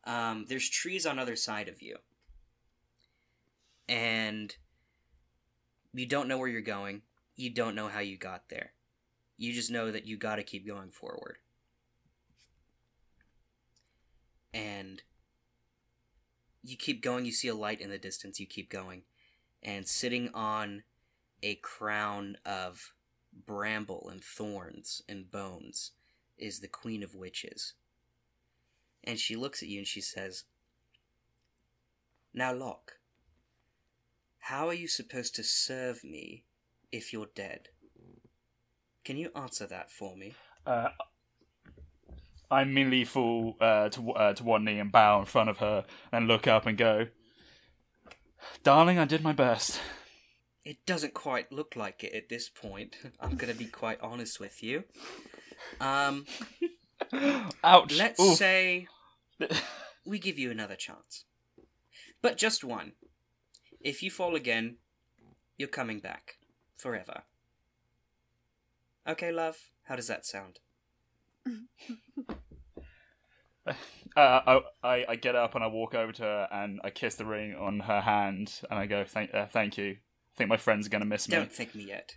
Um, 0.04 0.44
there's 0.46 0.68
trees 0.68 1.07
on 1.07 1.18
either 1.18 1.35
side 1.35 1.68
of 1.68 1.81
you, 1.81 1.96
and 3.88 4.54
you 5.94 6.04
don't 6.04 6.28
know 6.28 6.37
where 6.37 6.48
you're 6.48 6.61
going. 6.61 7.00
You 7.37 7.48
don't 7.48 7.74
know 7.74 7.88
how 7.88 8.00
you 8.00 8.18
got 8.18 8.50
there. 8.50 8.72
You 9.38 9.54
just 9.54 9.70
know 9.70 9.90
that 9.90 10.07
you 10.07 10.18
got 10.18 10.37
to 10.37 10.42
keep 10.42 10.66
going 10.66 10.90
forward. 10.90 11.38
And 14.52 15.02
you 16.62 16.76
keep 16.76 17.02
going, 17.02 17.24
you 17.24 17.33
see 17.33 17.48
a 17.48 17.54
light 17.54 17.81
in 17.81 17.88
the 17.88 17.98
distance, 17.98 18.38
you 18.38 18.46
keep 18.46 18.68
going. 18.68 19.04
And 19.62 19.88
sitting 19.88 20.28
on 20.35 20.83
a 21.42 21.57
crown 21.57 22.37
of 22.44 22.92
bramble 23.46 24.09
and 24.11 24.22
thorns 24.22 25.03
and 25.09 25.31
bones 25.31 25.92
is 26.37 26.61
the 26.61 26.68
Queen 26.68 27.03
of 27.03 27.14
Witches. 27.14 27.74
And 29.05 29.18
she 29.18 29.37
looks 29.37 29.62
at 29.62 29.68
you 29.68 29.79
and 29.79 29.87
she 29.87 30.01
says, 30.01 30.44
Now, 32.35 32.53
Locke, 32.53 32.92
how 34.38 34.68
are 34.68 34.74
you 34.74 34.88
supposed 34.88 35.35
to 35.37 35.44
serve 35.44 36.03
me 36.05 36.44
if 36.90 37.12
you're 37.12 37.29
dead? 37.35 37.68
Can 39.05 39.16
you 39.16 39.31
answer 39.35 39.66
that 39.66 39.90
for 39.90 40.16
me? 40.16 40.35
Uh, 40.66 40.88
I 42.51 42.62
immediately 42.62 43.05
fall 43.05 43.57
uh, 43.61 43.88
to 43.90 44.12
uh, 44.12 44.33
to 44.35 44.44
one 44.44 44.64
knee 44.64 44.79
and 44.79 44.92
bow 44.92 45.20
in 45.20 45.27
front 45.27 45.51
of 45.51 45.59
her, 45.59 45.85
and 46.12 46.29
look 46.29 46.46
up 46.46 46.66
and 46.66 46.77
go, 46.77 47.07
"Darling, 48.62 48.98
I 48.98 49.05
did 49.05 49.22
my 49.22 49.33
best." 49.33 49.81
It 50.68 50.85
doesn't 50.85 51.14
quite 51.14 51.50
look 51.50 51.76
like 51.76 52.04
it 52.04 52.12
at 52.12 52.28
this 52.28 52.50
point. 52.50 52.94
I'm 53.22 53.37
gonna 53.37 53.54
be 53.54 53.64
quite 53.64 53.98
honest 54.02 54.38
with 54.38 54.62
you. 54.62 54.85
Um, 55.81 56.26
Ouch! 57.64 57.96
let's 57.96 58.20
Oof. 58.20 58.37
say 58.37 58.87
we 60.07 60.18
give 60.18 60.38
you 60.38 60.50
another 60.50 60.76
chance, 60.76 61.24
but 62.20 62.37
just 62.37 62.64
one. 62.64 62.92
If 63.81 64.02
you 64.02 64.11
fall 64.11 64.35
again, 64.37 64.76
you're 65.57 65.68
coming 65.68 66.00
back 66.00 66.35
forever. 66.76 67.22
Okay, 69.09 69.33
love. 69.33 69.57
How 69.85 69.96
does 69.96 70.09
that 70.09 70.26
sound? 70.26 70.59
uh, 73.66 73.72
I, 74.14 74.61
I 74.83 75.04
I 75.09 75.16
get 75.16 75.35
up 75.35 75.54
and 75.54 75.64
I 75.64 75.68
walk 75.68 75.94
over 75.94 76.12
to 76.12 76.22
her 76.22 76.48
and 76.52 76.78
I 76.85 76.90
kiss 76.90 77.14
the 77.14 77.24
ring 77.24 77.54
on 77.54 77.81
her 77.81 78.02
hand 78.02 78.61
and 78.68 78.78
I 78.78 78.85
go, 78.85 79.07
"Thank, 79.07 79.33
uh, 79.33 79.46
thank 79.46 79.78
you. 79.78 79.96
I 80.38 80.46
think 80.46 80.51
my 80.51 80.57
friends 80.57 80.87
are 80.87 80.90
gonna 80.90 81.05
miss 81.05 81.29
me." 81.29 81.35
Don't 81.35 81.53
thank 81.53 81.74
me 81.74 81.83
yet. 81.83 82.14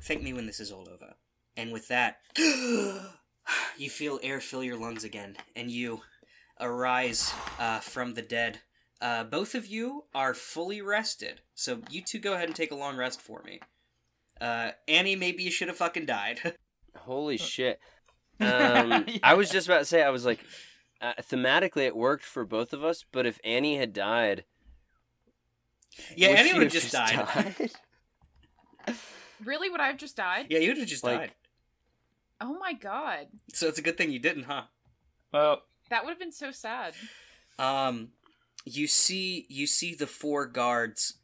Thank 0.00 0.22
me 0.22 0.32
when 0.32 0.46
this 0.46 0.60
is 0.60 0.70
all 0.70 0.88
over. 0.88 1.16
And 1.56 1.72
with 1.72 1.88
that, 1.88 2.18
you 2.36 3.90
feel 3.90 4.20
air 4.22 4.40
fill 4.40 4.62
your 4.62 4.76
lungs 4.76 5.02
again, 5.02 5.36
and 5.56 5.68
you 5.68 6.02
arise 6.60 7.34
uh, 7.58 7.80
from 7.80 8.14
the 8.14 8.22
dead. 8.22 8.60
Uh, 9.00 9.24
both 9.24 9.56
of 9.56 9.66
you 9.66 10.04
are 10.14 10.34
fully 10.34 10.80
rested, 10.80 11.40
so 11.52 11.82
you 11.90 12.00
two 12.00 12.20
go 12.20 12.34
ahead 12.34 12.46
and 12.46 12.54
take 12.54 12.70
a 12.70 12.76
long 12.76 12.96
rest 12.96 13.20
for 13.20 13.42
me. 13.42 13.58
Uh, 14.40 14.70
Annie, 14.86 15.16
maybe 15.16 15.42
you 15.42 15.50
should 15.50 15.66
have 15.66 15.76
fucking 15.76 16.06
died. 16.06 16.54
Holy 16.96 17.36
shit. 17.36 17.80
Um, 18.40 19.06
I 19.22 19.34
was 19.34 19.50
just 19.50 19.68
about 19.68 19.80
to 19.80 19.84
say, 19.84 20.02
I 20.02 20.10
was 20.10 20.24
like, 20.24 20.40
uh, 21.00 21.12
thematically 21.20 21.86
it 21.86 21.94
worked 21.94 22.24
for 22.24 22.44
both 22.44 22.72
of 22.72 22.82
us, 22.82 23.04
but 23.12 23.24
if 23.24 23.38
Annie 23.44 23.76
had 23.76 23.92
died, 23.92 24.44
yeah, 26.16 26.28
would 26.30 26.38
Annie 26.38 26.52
would 26.54 26.62
have 26.64 26.72
have 26.72 26.82
just 26.82 26.92
died. 26.92 27.70
Really, 29.44 29.68
would 29.70 29.80
I 29.80 29.88
have 29.88 29.96
just 29.96 30.16
died? 30.16 30.46
yeah, 30.50 30.58
you 30.60 30.68
would 30.68 30.78
have 30.78 30.86
just 30.88 31.02
Like- 31.04 31.18
died. 31.18 31.32
Oh 32.40 32.56
my 32.58 32.72
god, 32.72 33.28
So 33.52 33.68
it's 33.68 33.78
a 33.78 33.82
good 33.82 33.96
thing 33.96 34.10
you 34.10 34.18
didn't, 34.18 34.44
huh? 34.44 34.64
well, 35.32 35.62
that 35.90 36.04
would 36.04 36.10
have 36.10 36.18
been 36.18 36.32
so 36.32 36.50
sad. 36.50 36.94
um 37.58 38.08
you 38.64 38.86
see 38.86 39.46
you 39.48 39.66
see 39.66 39.94
the 39.94 40.06
four 40.06 40.46
guards 40.46 41.14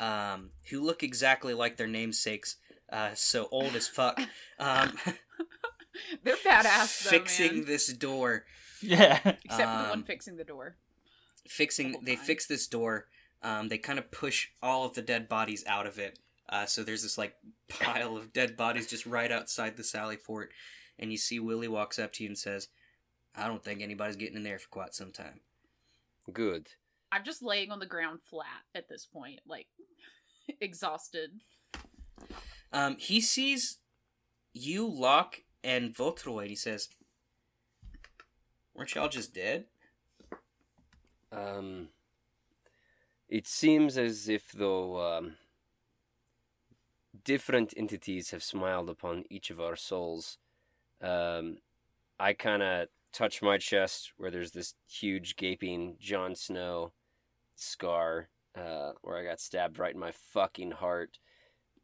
um 0.00 0.50
who 0.70 0.80
look 0.80 1.02
exactly 1.02 1.54
like 1.54 1.76
their 1.76 1.86
namesakes 1.86 2.56
uh 2.92 3.10
so 3.14 3.48
old 3.52 3.74
as 3.76 3.86
fuck 3.88 4.20
um 4.58 4.92
They're 6.24 6.36
badass 6.36 7.04
though, 7.04 7.10
fixing 7.10 7.56
man. 7.58 7.64
this 7.64 7.86
door 7.92 8.44
yeah. 8.82 9.18
Except 9.24 9.44
for 9.48 9.56
the 9.82 9.88
one 9.88 9.90
um, 9.92 10.04
fixing 10.04 10.36
the 10.36 10.44
door. 10.44 10.76
fixing 11.48 11.92
Couple 11.92 12.04
they 12.06 12.16
fix 12.16 12.46
this 12.46 12.66
door 12.68 13.06
um 13.42 13.68
they 13.68 13.78
kind 13.78 13.98
of 13.98 14.10
push 14.10 14.48
all 14.62 14.84
of 14.84 14.94
the 14.94 15.02
dead 15.02 15.28
bodies 15.28 15.64
out 15.66 15.86
of 15.86 15.98
it 15.98 16.18
uh 16.48 16.66
so 16.66 16.82
there's 16.82 17.02
this 17.02 17.18
like 17.18 17.34
pile 17.68 18.16
of 18.16 18.32
dead 18.32 18.56
bodies 18.56 18.86
just 18.86 19.06
right 19.06 19.30
outside 19.32 19.76
the 19.76 19.84
sally 19.84 20.16
port 20.16 20.50
and 20.98 21.10
you 21.10 21.18
see 21.18 21.38
willie 21.38 21.68
walks 21.68 21.98
up 21.98 22.12
to 22.12 22.24
you 22.24 22.28
and 22.28 22.38
says 22.38 22.68
I 23.38 23.46
don't 23.46 23.62
think 23.62 23.80
anybody's 23.80 24.16
getting 24.16 24.36
in 24.36 24.42
there 24.42 24.58
for 24.58 24.68
quite 24.68 24.94
some 24.94 25.12
time. 25.12 25.40
Good. 26.32 26.68
I'm 27.12 27.24
just 27.24 27.42
laying 27.42 27.70
on 27.70 27.78
the 27.78 27.86
ground 27.86 28.20
flat 28.28 28.62
at 28.74 28.88
this 28.88 29.06
point, 29.06 29.40
like 29.46 29.68
exhausted. 30.60 31.30
Um, 32.72 32.96
he 32.98 33.20
sees 33.20 33.78
you, 34.52 34.86
Locke, 34.86 35.42
and 35.62 35.94
Votroid. 35.94 36.48
He 36.48 36.56
says, 36.56 36.88
"Weren't 38.74 38.94
y'all 38.94 39.08
just 39.08 39.32
dead?" 39.32 39.66
Um, 41.32 41.88
it 43.28 43.46
seems 43.46 43.98
as 43.98 44.28
if 44.28 44.52
though 44.52 45.16
um, 45.16 45.36
different 47.24 47.74
entities 47.76 48.30
have 48.30 48.42
smiled 48.42 48.88
upon 48.88 49.24
each 49.30 49.50
of 49.50 49.60
our 49.60 49.76
souls. 49.76 50.38
Um, 51.02 51.58
I 52.18 52.32
kind 52.32 52.62
of 52.62 52.88
touch 53.12 53.42
my 53.42 53.58
chest 53.58 54.12
where 54.16 54.30
there's 54.30 54.52
this 54.52 54.74
huge 54.88 55.36
gaping 55.36 55.96
Jon 56.00 56.34
Snow 56.34 56.92
scar 57.54 58.28
uh, 58.56 58.92
where 59.02 59.16
I 59.16 59.24
got 59.24 59.40
stabbed 59.40 59.78
right 59.78 59.94
in 59.94 60.00
my 60.00 60.12
fucking 60.12 60.72
heart. 60.72 61.18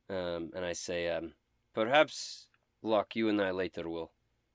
Um, 0.08 0.50
and 0.54 0.64
I 0.64 0.72
say, 0.72 1.08
um, 1.08 1.32
perhaps, 1.74 2.46
Locke, 2.82 3.16
you 3.16 3.28
and 3.28 3.40
I 3.40 3.50
later 3.50 3.88
will 3.88 4.12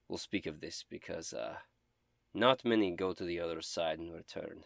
will 0.08 0.18
speak 0.18 0.48
of 0.48 0.60
this 0.60 0.84
because 0.90 1.34
uh, 1.34 1.58
not 2.34 2.66
many 2.66 2.96
go 2.96 3.14
to 3.14 3.24
the 3.24 3.40
other 3.40 3.62
side 3.62 4.00
and 4.00 4.12
return. 4.12 4.64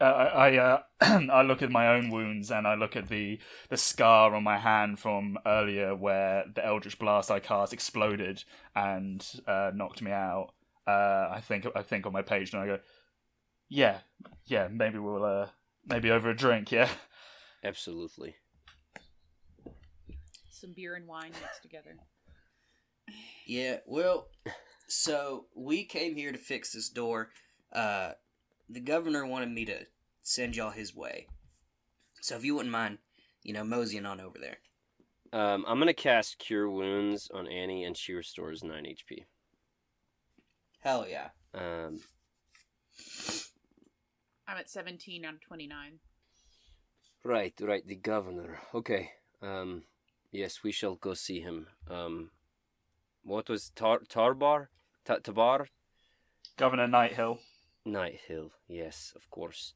Uh, 0.00 0.04
I 0.04 0.48
I, 0.48 0.56
uh, 0.56 0.82
I 1.32 1.42
look 1.42 1.62
at 1.62 1.70
my 1.70 1.88
own 1.88 2.10
wounds 2.10 2.50
and 2.50 2.66
I 2.66 2.74
look 2.74 2.96
at 2.96 3.08
the 3.08 3.38
the 3.68 3.76
scar 3.76 4.34
on 4.34 4.42
my 4.42 4.58
hand 4.58 4.98
from 4.98 5.38
earlier 5.44 5.94
where 5.94 6.44
the 6.54 6.64
Eldritch 6.64 6.98
Blast 6.98 7.30
I 7.30 7.40
cast 7.40 7.72
exploded 7.72 8.42
and 8.74 9.24
uh, 9.46 9.70
knocked 9.74 10.02
me 10.02 10.10
out. 10.10 10.52
Uh, 10.86 11.28
I 11.30 11.40
think 11.42 11.66
I 11.74 11.82
think 11.82 12.06
on 12.06 12.12
my 12.12 12.22
page 12.22 12.52
and 12.52 12.62
I 12.62 12.66
go, 12.66 12.78
yeah, 13.68 13.98
yeah, 14.46 14.68
maybe 14.68 14.98
we'll 14.98 15.24
uh, 15.24 15.48
maybe 15.86 16.10
over 16.10 16.30
a 16.30 16.36
drink, 16.36 16.72
yeah. 16.72 16.88
Absolutely. 17.62 18.36
Some 20.50 20.72
beer 20.74 20.94
and 20.94 21.06
wine 21.06 21.32
mixed 21.40 21.62
together. 21.62 21.96
Yeah, 23.46 23.78
well, 23.86 24.28
so 24.88 25.46
we 25.54 25.84
came 25.84 26.16
here 26.16 26.32
to 26.32 26.38
fix 26.38 26.72
this 26.72 26.88
door. 26.88 27.30
Uh, 27.72 28.12
the 28.70 28.80
governor 28.80 29.26
wanted 29.26 29.50
me 29.50 29.64
to 29.64 29.86
send 30.22 30.56
y'all 30.56 30.70
his 30.70 30.94
way. 30.94 31.26
So 32.20 32.36
if 32.36 32.44
you 32.44 32.54
wouldn't 32.54 32.72
mind, 32.72 32.98
you 33.42 33.52
know, 33.52 33.64
moseying 33.64 34.06
on 34.06 34.20
over 34.20 34.38
there. 34.38 34.58
Um, 35.32 35.64
I'm 35.66 35.78
gonna 35.78 35.94
cast 35.94 36.38
Cure 36.38 36.68
Wounds 36.68 37.30
on 37.32 37.46
Annie, 37.48 37.84
and 37.84 37.96
she 37.96 38.12
restores 38.12 38.62
nine 38.62 38.84
HP. 38.84 39.24
Hell 40.80 41.06
yeah. 41.08 41.28
Um, 41.54 42.00
I'm 44.46 44.56
at 44.56 44.70
17 44.70 45.24
out 45.24 45.34
of 45.34 45.40
29. 45.40 45.98
right, 47.24 47.54
right. 47.60 47.86
The 47.86 47.96
governor. 47.96 48.60
Okay. 48.74 49.10
Um, 49.42 49.84
yes, 50.32 50.60
we 50.64 50.72
shall 50.72 50.96
go 50.96 51.14
see 51.14 51.40
him. 51.40 51.66
Um, 51.88 52.30
what 53.22 53.48
was 53.48 53.70
Tar 53.70 54.00
Tarbar? 54.00 54.68
Ta 55.04 55.18
Tabar? 55.22 55.68
Governor 56.56 56.88
Nighthill. 56.88 57.38
Nighthill. 57.86 58.50
Yes, 58.68 59.12
of 59.16 59.28
course. 59.30 59.74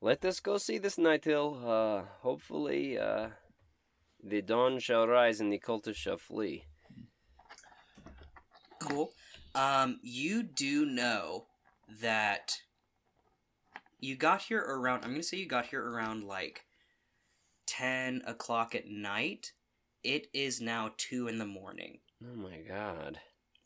Let 0.00 0.24
us 0.24 0.40
go 0.40 0.56
see 0.58 0.78
this 0.78 0.96
Nighthill. 0.96 1.62
Uh, 1.64 2.04
hopefully, 2.22 2.98
uh, 2.98 3.28
the 4.22 4.40
dawn 4.42 4.78
shall 4.78 5.06
rise 5.06 5.40
and 5.40 5.52
the 5.52 5.58
cultists 5.58 5.96
shall 5.96 6.16
flee. 6.16 6.64
Cool. 8.80 9.12
Um, 9.54 9.98
you 10.02 10.42
do 10.42 10.86
know 10.86 11.46
that 12.00 12.56
you 13.98 14.16
got 14.16 14.42
here 14.42 14.60
around. 14.60 15.04
I'm 15.04 15.10
gonna 15.10 15.22
say 15.22 15.36
you 15.36 15.46
got 15.46 15.66
here 15.66 15.84
around 15.84 16.24
like 16.24 16.64
ten 17.66 18.22
o'clock 18.26 18.74
at 18.74 18.86
night. 18.88 19.52
It 20.02 20.28
is 20.32 20.62
now 20.62 20.92
two 20.96 21.28
in 21.28 21.36
the 21.38 21.44
morning, 21.46 21.98
Oh 22.24 22.34
my 22.34 22.60
god. 22.66 23.18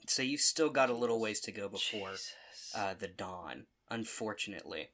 so 0.09 0.21
you've 0.21 0.40
still 0.40 0.69
got 0.69 0.90
a 0.90 0.95
little 0.97 1.21
ways 1.21 1.38
to 1.43 1.53
go 1.53 1.69
before 1.69 2.11
Jesus. 2.11 2.35
Uh, 2.77 2.95
the 2.99 3.09
dawn. 3.09 3.67
Unfortunately, 3.91 4.89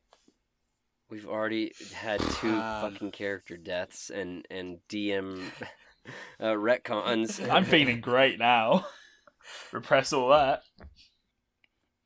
We've 1.10 1.26
already 1.26 1.72
had 1.92 2.20
two 2.20 2.52
Um, 2.54 2.92
fucking 2.92 3.10
character 3.10 3.56
deaths 3.56 4.10
and 4.10 4.46
and 4.48 4.78
DM 4.88 5.42
uh, 6.40 6.44
retcons. 6.54 7.50
I'm 7.50 7.64
feeling 7.64 8.00
great 8.00 8.38
now. 8.38 8.86
Repress 9.72 10.12
all 10.12 10.28
that. 10.28 10.62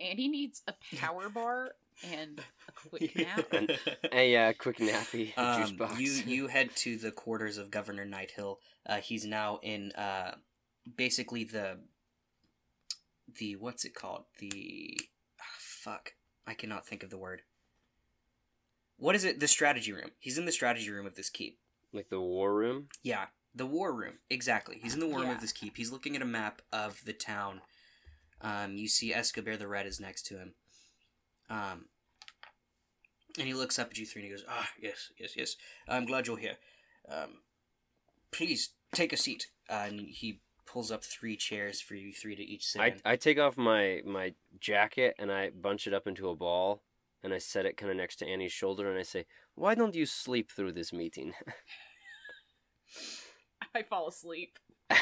And 0.01 0.19
he 0.19 0.29
needs 0.29 0.63
a 0.67 0.75
power 0.97 1.29
bar 1.29 1.73
and 2.03 2.41
a 2.69 2.73
quick 2.73 3.15
nap. 3.15 3.47
And- 3.53 3.79
a 4.11 4.37
uh, 4.37 4.53
quick 4.59 4.79
nappy 4.79 5.27
juice 5.27 5.71
um, 5.71 5.77
box. 5.77 6.01
you 6.01 6.11
you 6.27 6.47
head 6.49 6.75
to 6.77 6.97
the 6.97 7.11
quarters 7.11 7.59
of 7.59 7.71
Governor 7.71 8.07
Nighthill. 8.07 8.57
Uh, 8.87 8.97
he's 8.97 9.27
now 9.27 9.59
in 9.63 9.93
uh, 9.93 10.37
basically 10.97 11.45
the 11.45 11.79
the 13.39 13.57
what's 13.57 13.85
it 13.85 13.95
called? 13.95 14.25
The 14.39 14.99
fuck, 15.85 16.14
I 16.47 16.55
cannot 16.55 16.87
think 16.87 17.03
of 17.03 17.11
the 17.11 17.18
word. 17.18 17.42
What 18.97 19.14
is 19.14 19.25
it? 19.25 19.38
The 19.40 19.49
strategy 19.49 19.92
room. 19.92 20.11
He's 20.18 20.38
in 20.38 20.47
the 20.47 20.53
strategy 20.53 20.90
room 20.90 21.07
of 21.07 21.14
this 21.14 21.29
keep. 21.31 21.59
like 21.92 22.09
the 22.09 22.20
war 22.20 22.53
room. 22.55 22.88
Yeah, 23.05 23.27
the 23.55 23.66
war 23.66 23.92
room. 23.92 24.14
Exactly. 24.29 24.81
He's 24.83 24.94
in 24.94 25.01
the 25.01 25.07
war 25.07 25.20
room 25.20 25.29
Yeah. 25.29 25.35
of 25.37 25.40
this 25.40 25.53
keep. 25.53 25.77
He's 25.77 25.92
looking 25.92 26.16
at 26.16 26.23
a 26.23 26.27
map 26.27 26.61
of 26.73 27.05
the 27.05 27.12
town. 27.12 27.61
Um, 28.40 28.77
you 28.77 28.88
see 28.88 29.14
Escobar 29.14 29.57
the 29.57 29.68
Red 29.68 29.87
is 29.87 30.01
next 30.01 30.27
to 30.27 30.38
him. 30.38 30.55
Um, 31.49 31.85
and 33.38 33.47
he 33.47 33.55
looks 33.55 33.79
up 33.79 33.90
at 33.90 33.99
you 33.99 34.07
three 34.07 34.23
and 34.23 34.31
he 34.31 34.37
goes, 34.37 34.44
"Ah, 34.49 34.68
yes, 34.81 35.12
yes, 35.18 35.37
yes. 35.37 35.57
I'm 35.87 36.05
glad 36.05 36.27
you're 36.27 36.37
here. 36.38 36.57
Um, 37.09 37.42
please 38.33 38.70
take 38.92 39.12
a 39.12 39.16
seat." 39.16 39.47
Uh, 39.70 39.85
and 39.88 40.01
he 40.01 40.40
pulls 40.66 40.90
up 40.90 41.05
three 41.05 41.37
chairs 41.37 41.81
for 41.81 41.94
you 41.94 42.12
three 42.12 42.37
to 42.37 42.42
each 42.42 42.66
sit 42.66 42.81
I, 42.81 42.87
in. 42.88 43.00
I 43.05 43.16
take 43.16 43.38
off 43.38 43.57
my 43.57 44.00
my 44.05 44.35
jacket 44.61 45.14
and 45.18 45.33
I 45.33 45.50
bunch 45.50 45.87
it 45.87 45.94
up 45.94 46.07
into 46.07 46.29
a 46.29 46.37
ball 46.37 46.83
and 47.22 47.33
I 47.33 47.38
set 47.38 47.66
it 47.66 47.77
kind 47.77 47.90
of 47.90 47.96
next 47.96 48.16
to 48.16 48.27
Annie's 48.27 48.53
shoulder 48.53 48.90
and 48.90 48.98
I 48.98 49.03
say, 49.03 49.27
"Why 49.55 49.74
don't 49.74 49.94
you 49.94 50.07
sleep 50.07 50.50
through 50.50 50.72
this 50.72 50.92
meeting?" 50.92 51.33
I 53.74 53.83
fall 53.83 54.09
asleep. 54.09 54.59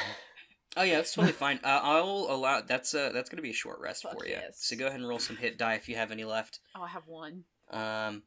Oh 0.74 0.82
yeah, 0.82 0.96
that's 0.96 1.12
totally 1.12 1.34
fine. 1.34 1.60
Uh, 1.62 1.80
I'll 1.82 2.28
allow. 2.30 2.62
That's 2.62 2.94
uh, 2.94 3.10
that's 3.12 3.28
gonna 3.28 3.42
be 3.42 3.50
a 3.50 3.54
short 3.54 3.78
rest 3.80 4.04
Fuck 4.04 4.18
for 4.18 4.26
you. 4.26 4.32
yes. 4.32 4.56
So 4.56 4.76
go 4.76 4.86
ahead 4.86 5.00
and 5.00 5.08
roll 5.08 5.18
some 5.18 5.36
hit 5.36 5.58
die 5.58 5.74
if 5.74 5.88
you 5.88 5.96
have 5.96 6.10
any 6.10 6.24
left. 6.24 6.60
Oh, 6.74 6.82
I 6.82 6.88
have 6.88 7.06
one. 7.06 7.44
Um, 7.70 8.22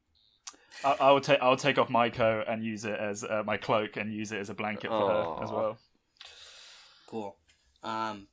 I, 0.83 0.95
I 0.99 1.11
will 1.11 1.21
take 1.21 1.39
I'll 1.41 1.57
take 1.57 1.77
off 1.77 1.89
my 1.89 2.09
coat 2.09 2.45
and 2.47 2.63
use 2.63 2.85
it 2.85 2.99
as 2.99 3.23
uh, 3.23 3.43
my 3.45 3.57
cloak 3.57 3.97
and 3.97 4.13
use 4.13 4.31
it 4.31 4.39
as 4.39 4.49
a 4.49 4.53
blanket 4.53 4.89
for 4.89 5.09
her 5.09 5.43
as 5.43 5.51
well. 5.51 5.77
Cool. 7.07 7.37
Um, 7.83 8.27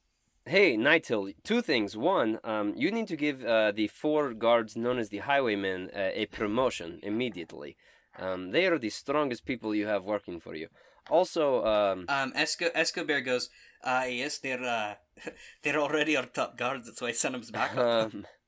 Hey, 0.44 0.76
Nighthill, 0.76 1.32
two 1.44 1.62
things. 1.62 1.96
One, 1.96 2.40
um, 2.42 2.74
you 2.76 2.90
need 2.90 3.06
to 3.08 3.16
give 3.16 3.44
uh, 3.44 3.70
the 3.70 3.86
four 3.86 4.34
guards 4.34 4.76
known 4.76 4.98
as 4.98 5.08
the 5.08 5.18
Highwaymen 5.18 5.90
uh, 5.94 6.10
a 6.14 6.26
promotion 6.26 6.98
immediately. 7.04 7.76
Um, 8.18 8.50
they 8.50 8.66
are 8.66 8.76
the 8.78 8.90
strongest 8.90 9.44
people 9.44 9.72
you 9.72 9.86
have 9.86 10.02
working 10.04 10.40
for 10.40 10.56
you. 10.56 10.66
Also, 11.08 11.64
um, 11.64 12.06
Um, 12.08 12.32
Esco- 12.32 12.72
Escobar 12.74 13.20
goes, 13.20 13.50
uh, 13.84 14.04
yes, 14.08 14.38
they're, 14.38 14.64
uh, 14.64 14.94
they're 15.62 15.78
already 15.78 16.16
our 16.16 16.26
top 16.26 16.56
guards, 16.58 16.86
that's 16.86 17.00
why 17.00 17.08
I 17.08 17.12
sent 17.12 17.34
them 17.34 17.42
back. 17.52 17.76
um, 17.76 18.26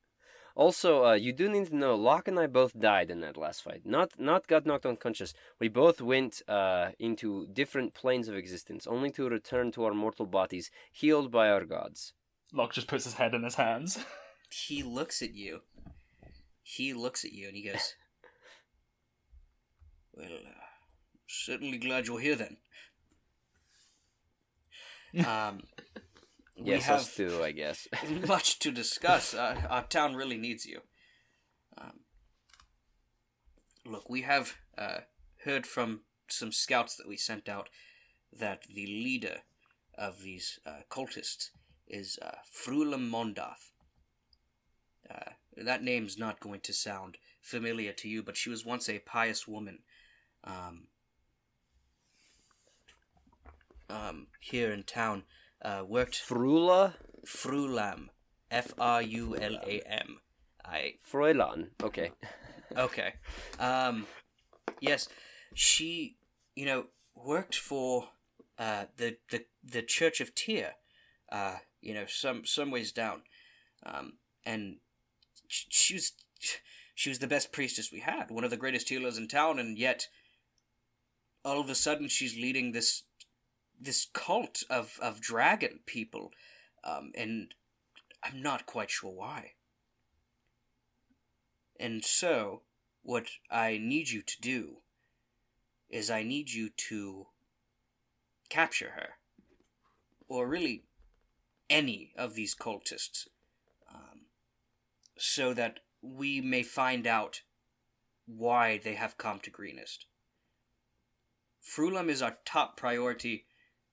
also, 0.54 1.04
uh, 1.04 1.12
you 1.14 1.32
do 1.32 1.48
need 1.48 1.66
to 1.66 1.76
know, 1.76 1.96
Locke 1.96 2.28
and 2.28 2.38
I 2.38 2.46
both 2.46 2.78
died 2.78 3.10
in 3.10 3.20
that 3.20 3.36
last 3.36 3.62
fight. 3.62 3.82
Not, 3.84 4.12
not 4.18 4.46
got 4.46 4.64
knocked 4.64 4.86
unconscious. 4.86 5.34
We 5.58 5.68
both 5.68 6.00
went 6.00 6.42
uh, 6.46 6.90
into 6.98 7.48
different 7.48 7.92
planes 7.92 8.28
of 8.28 8.36
existence, 8.36 8.86
only 8.86 9.10
to 9.12 9.28
return 9.28 9.72
to 9.72 9.84
our 9.84 9.94
mortal 9.94 10.26
bodies, 10.26 10.70
healed 10.92 11.32
by 11.32 11.48
our 11.48 11.64
gods. 11.64 12.12
Locke 12.52 12.72
just 12.72 12.86
puts 12.86 13.04
his 13.04 13.14
head 13.14 13.34
in 13.34 13.42
his 13.42 13.56
hands. 13.56 13.98
he 14.48 14.84
looks 14.84 15.22
at 15.22 15.34
you. 15.34 15.62
He 16.62 16.94
looks 16.94 17.24
at 17.24 17.32
you 17.32 17.48
and 17.48 17.56
he 17.56 17.68
goes, 17.68 17.94
well, 20.14 20.26
uh, 20.26 20.50
certainly 21.26 21.78
glad 21.78 22.06
you're 22.06 22.20
here 22.20 22.36
then. 22.36 22.56
Um, 25.16 25.60
we 26.56 26.70
Yes, 26.72 26.84
have 26.84 27.00
us 27.00 27.14
too, 27.14 27.42
I 27.42 27.52
guess. 27.52 27.88
much 28.26 28.58
to 28.60 28.70
discuss. 28.70 29.34
Uh, 29.34 29.60
our 29.68 29.84
town 29.84 30.14
really 30.14 30.36
needs 30.38 30.64
you. 30.66 30.80
Um, 31.76 32.00
look, 33.84 34.08
we 34.08 34.22
have 34.22 34.54
uh, 34.78 34.98
heard 35.44 35.66
from 35.66 36.00
some 36.28 36.52
scouts 36.52 36.96
that 36.96 37.08
we 37.08 37.16
sent 37.16 37.48
out 37.48 37.68
that 38.32 38.62
the 38.72 38.86
leader 38.86 39.38
of 39.96 40.22
these 40.22 40.58
uh, 40.66 40.80
cultists 40.90 41.50
is 41.88 42.18
uh, 42.22 42.36
Frulam 42.52 43.10
Mondath. 43.10 43.72
Uh, 45.10 45.32
that 45.56 45.82
name's 45.82 46.18
not 46.18 46.40
going 46.40 46.60
to 46.60 46.72
sound 46.72 47.18
familiar 47.42 47.92
to 47.92 48.08
you, 48.08 48.22
but 48.22 48.36
she 48.36 48.48
was 48.50 48.64
once 48.64 48.88
a 48.88 48.98
pious 49.00 49.46
woman. 49.46 49.80
Um, 50.42 50.88
um, 53.90 54.28
here 54.40 54.72
in 54.72 54.82
town, 54.82 55.24
uh, 55.64 55.84
worked 55.86 56.16
Frula? 56.16 56.94
Frulam, 57.26 58.08
F 58.50 58.72
R 58.78 59.02
U 59.02 59.36
L 59.36 59.58
A 59.66 59.80
M. 59.86 60.18
I 60.64 60.94
Fräulein. 61.10 61.70
Okay. 61.82 62.12
okay. 62.76 63.14
Um, 63.58 64.06
yes, 64.80 65.08
she, 65.54 66.16
you 66.54 66.66
know, 66.66 66.86
worked 67.14 67.56
for 67.56 68.08
uh, 68.58 68.84
the 68.96 69.16
the 69.30 69.44
the 69.62 69.82
Church 69.82 70.20
of 70.20 70.34
Tyr. 70.34 70.72
Uh, 71.30 71.56
you 71.80 71.94
know, 71.94 72.04
some 72.06 72.44
some 72.44 72.70
ways 72.70 72.92
down, 72.92 73.22
um, 73.84 74.14
and 74.44 74.76
she 75.48 75.94
was 75.94 76.12
she 76.94 77.08
was 77.08 77.18
the 77.18 77.26
best 77.26 77.52
priestess 77.52 77.92
we 77.92 78.00
had, 78.00 78.30
one 78.30 78.44
of 78.44 78.50
the 78.50 78.56
greatest 78.56 78.88
healers 78.88 79.18
in 79.18 79.28
town, 79.28 79.58
and 79.58 79.78
yet 79.78 80.08
all 81.44 81.60
of 81.60 81.68
a 81.68 81.74
sudden 81.74 82.08
she's 82.08 82.36
leading 82.36 82.72
this 82.72 83.02
this 83.80 84.06
cult 84.12 84.62
of 84.70 84.98
of 85.00 85.20
dragon 85.20 85.80
people, 85.86 86.32
um, 86.82 87.12
and 87.14 87.54
I'm 88.22 88.42
not 88.42 88.66
quite 88.66 88.90
sure 88.90 89.10
why. 89.10 89.52
And 91.78 92.04
so, 92.04 92.62
what 93.02 93.26
I 93.50 93.78
need 93.78 94.10
you 94.10 94.22
to 94.22 94.40
do 94.40 94.76
is 95.90 96.10
I 96.10 96.22
need 96.22 96.50
you 96.50 96.70
to 96.88 97.26
capture 98.48 98.90
her, 98.90 99.10
or 100.28 100.46
really 100.46 100.84
any 101.68 102.12
of 102.16 102.34
these 102.34 102.54
cultists, 102.54 103.26
um, 103.92 104.26
so 105.18 105.52
that 105.54 105.80
we 106.00 106.40
may 106.40 106.62
find 106.62 107.06
out 107.06 107.42
why 108.26 108.78
they 108.78 108.94
have 108.94 109.18
come 109.18 109.40
to 109.40 109.50
Greenest. 109.50 110.06
Frulam 111.62 112.08
is 112.08 112.22
our 112.22 112.38
top 112.44 112.76
priority, 112.76 113.46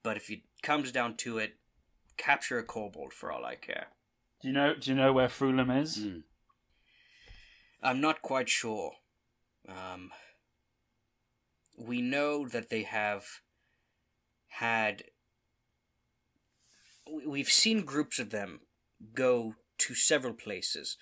but 0.04 0.18
if 0.18 0.30
it 0.30 0.42
comes 0.62 0.92
down 0.92 1.16
to 1.18 1.38
it, 1.38 1.56
capture 2.18 2.58
a 2.60 2.64
kobold 2.64 3.14
for 3.14 3.32
all 3.32 3.46
I 3.46 3.56
care. 3.56 3.88
Do 4.42 4.48
you 4.48 4.54
know? 4.54 4.74
Do 4.80 4.90
you 4.92 4.96
know 4.96 5.14
where 5.14 5.28
Frulam 5.28 5.82
is? 5.82 5.98
Mm. 5.98 6.24
I'm 7.84 8.02
not 8.02 8.22
quite 8.22 8.50
sure. 8.50 8.94
Um, 9.68 10.12
we 11.78 12.02
know 12.02 12.48
that 12.48 12.70
they 12.70 12.84
have 12.84 13.26
had. 14.48 15.04
we- 17.12 17.26
We've 17.28 17.50
seen 17.50 17.84
groups 17.86 18.20
of 18.20 18.30
them 18.30 18.62
go 19.14 19.56
to 19.80 19.96
several 19.96 20.34
places. 20.34 20.98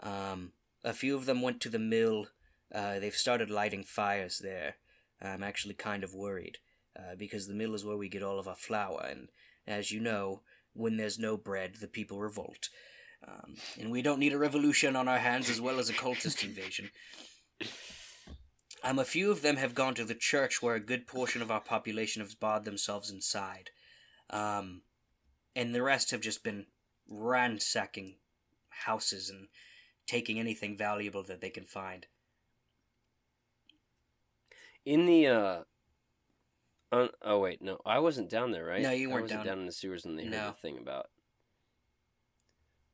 Um, 0.00 0.52
a 0.82 0.92
few 0.92 1.14
of 1.16 1.26
them 1.26 1.42
went 1.42 1.60
to 1.62 1.68
the 1.68 1.78
mill. 1.78 2.26
Uh, 2.74 2.98
they've 2.98 3.14
started 3.14 3.50
lighting 3.50 3.84
fires 3.84 4.38
there. 4.38 4.76
I'm 5.20 5.42
actually 5.42 5.74
kind 5.74 6.04
of 6.04 6.14
worried 6.14 6.58
uh, 6.96 7.14
because 7.18 7.46
the 7.46 7.54
mill 7.54 7.74
is 7.74 7.84
where 7.84 7.96
we 7.96 8.08
get 8.08 8.22
all 8.22 8.38
of 8.38 8.48
our 8.48 8.56
flour, 8.56 9.06
and 9.08 9.28
as 9.66 9.90
you 9.90 10.00
know, 10.00 10.42
when 10.74 10.96
there's 10.96 11.18
no 11.18 11.36
bread, 11.36 11.76
the 11.80 11.88
people 11.88 12.18
revolt. 12.18 12.68
Um, 13.26 13.54
and 13.80 13.90
we 13.90 14.02
don't 14.02 14.18
need 14.18 14.32
a 14.32 14.38
revolution 14.38 14.96
on 14.96 15.08
our 15.08 15.18
hands 15.18 15.48
as 15.48 15.60
well 15.60 15.78
as 15.78 15.88
a 15.88 15.94
cultist 15.94 16.44
invasion. 16.44 16.90
Um, 18.82 18.98
a 18.98 19.04
few 19.04 19.30
of 19.30 19.40
them 19.40 19.56
have 19.56 19.74
gone 19.74 19.94
to 19.94 20.04
the 20.04 20.14
church 20.14 20.60
where 20.60 20.74
a 20.74 20.80
good 20.80 21.06
portion 21.06 21.40
of 21.40 21.50
our 21.50 21.60
population 21.60 22.20
have 22.20 22.38
barred 22.38 22.66
themselves 22.66 23.10
inside. 23.10 23.70
Um, 24.28 24.82
and 25.56 25.74
the 25.74 25.82
rest 25.82 26.10
have 26.10 26.20
just 26.20 26.44
been 26.44 26.66
ransacking 27.08 28.16
houses 28.68 29.30
and 29.30 29.48
taking 30.06 30.38
anything 30.38 30.76
valuable 30.76 31.22
that 31.22 31.40
they 31.40 31.50
can 31.50 31.64
find. 31.64 32.06
In 34.84 35.06
the 35.06 35.26
uh. 35.28 35.62
On, 36.94 37.08
oh 37.22 37.38
wait, 37.40 37.60
no, 37.60 37.78
I 37.84 37.98
wasn't 37.98 38.30
down 38.30 38.52
there, 38.52 38.64
right? 38.64 38.80
No, 38.82 38.90
you 38.90 39.08
weren't 39.10 39.22
wasn't 39.22 39.40
down- 39.40 39.46
down 39.46 39.60
in 39.60 39.66
the 39.66 39.72
sewers 39.72 40.04
and 40.04 40.18
they 40.18 40.24
heard 40.24 40.32
No. 40.32 40.46
the 40.48 40.52
thing 40.64 40.78
about. 40.78 41.06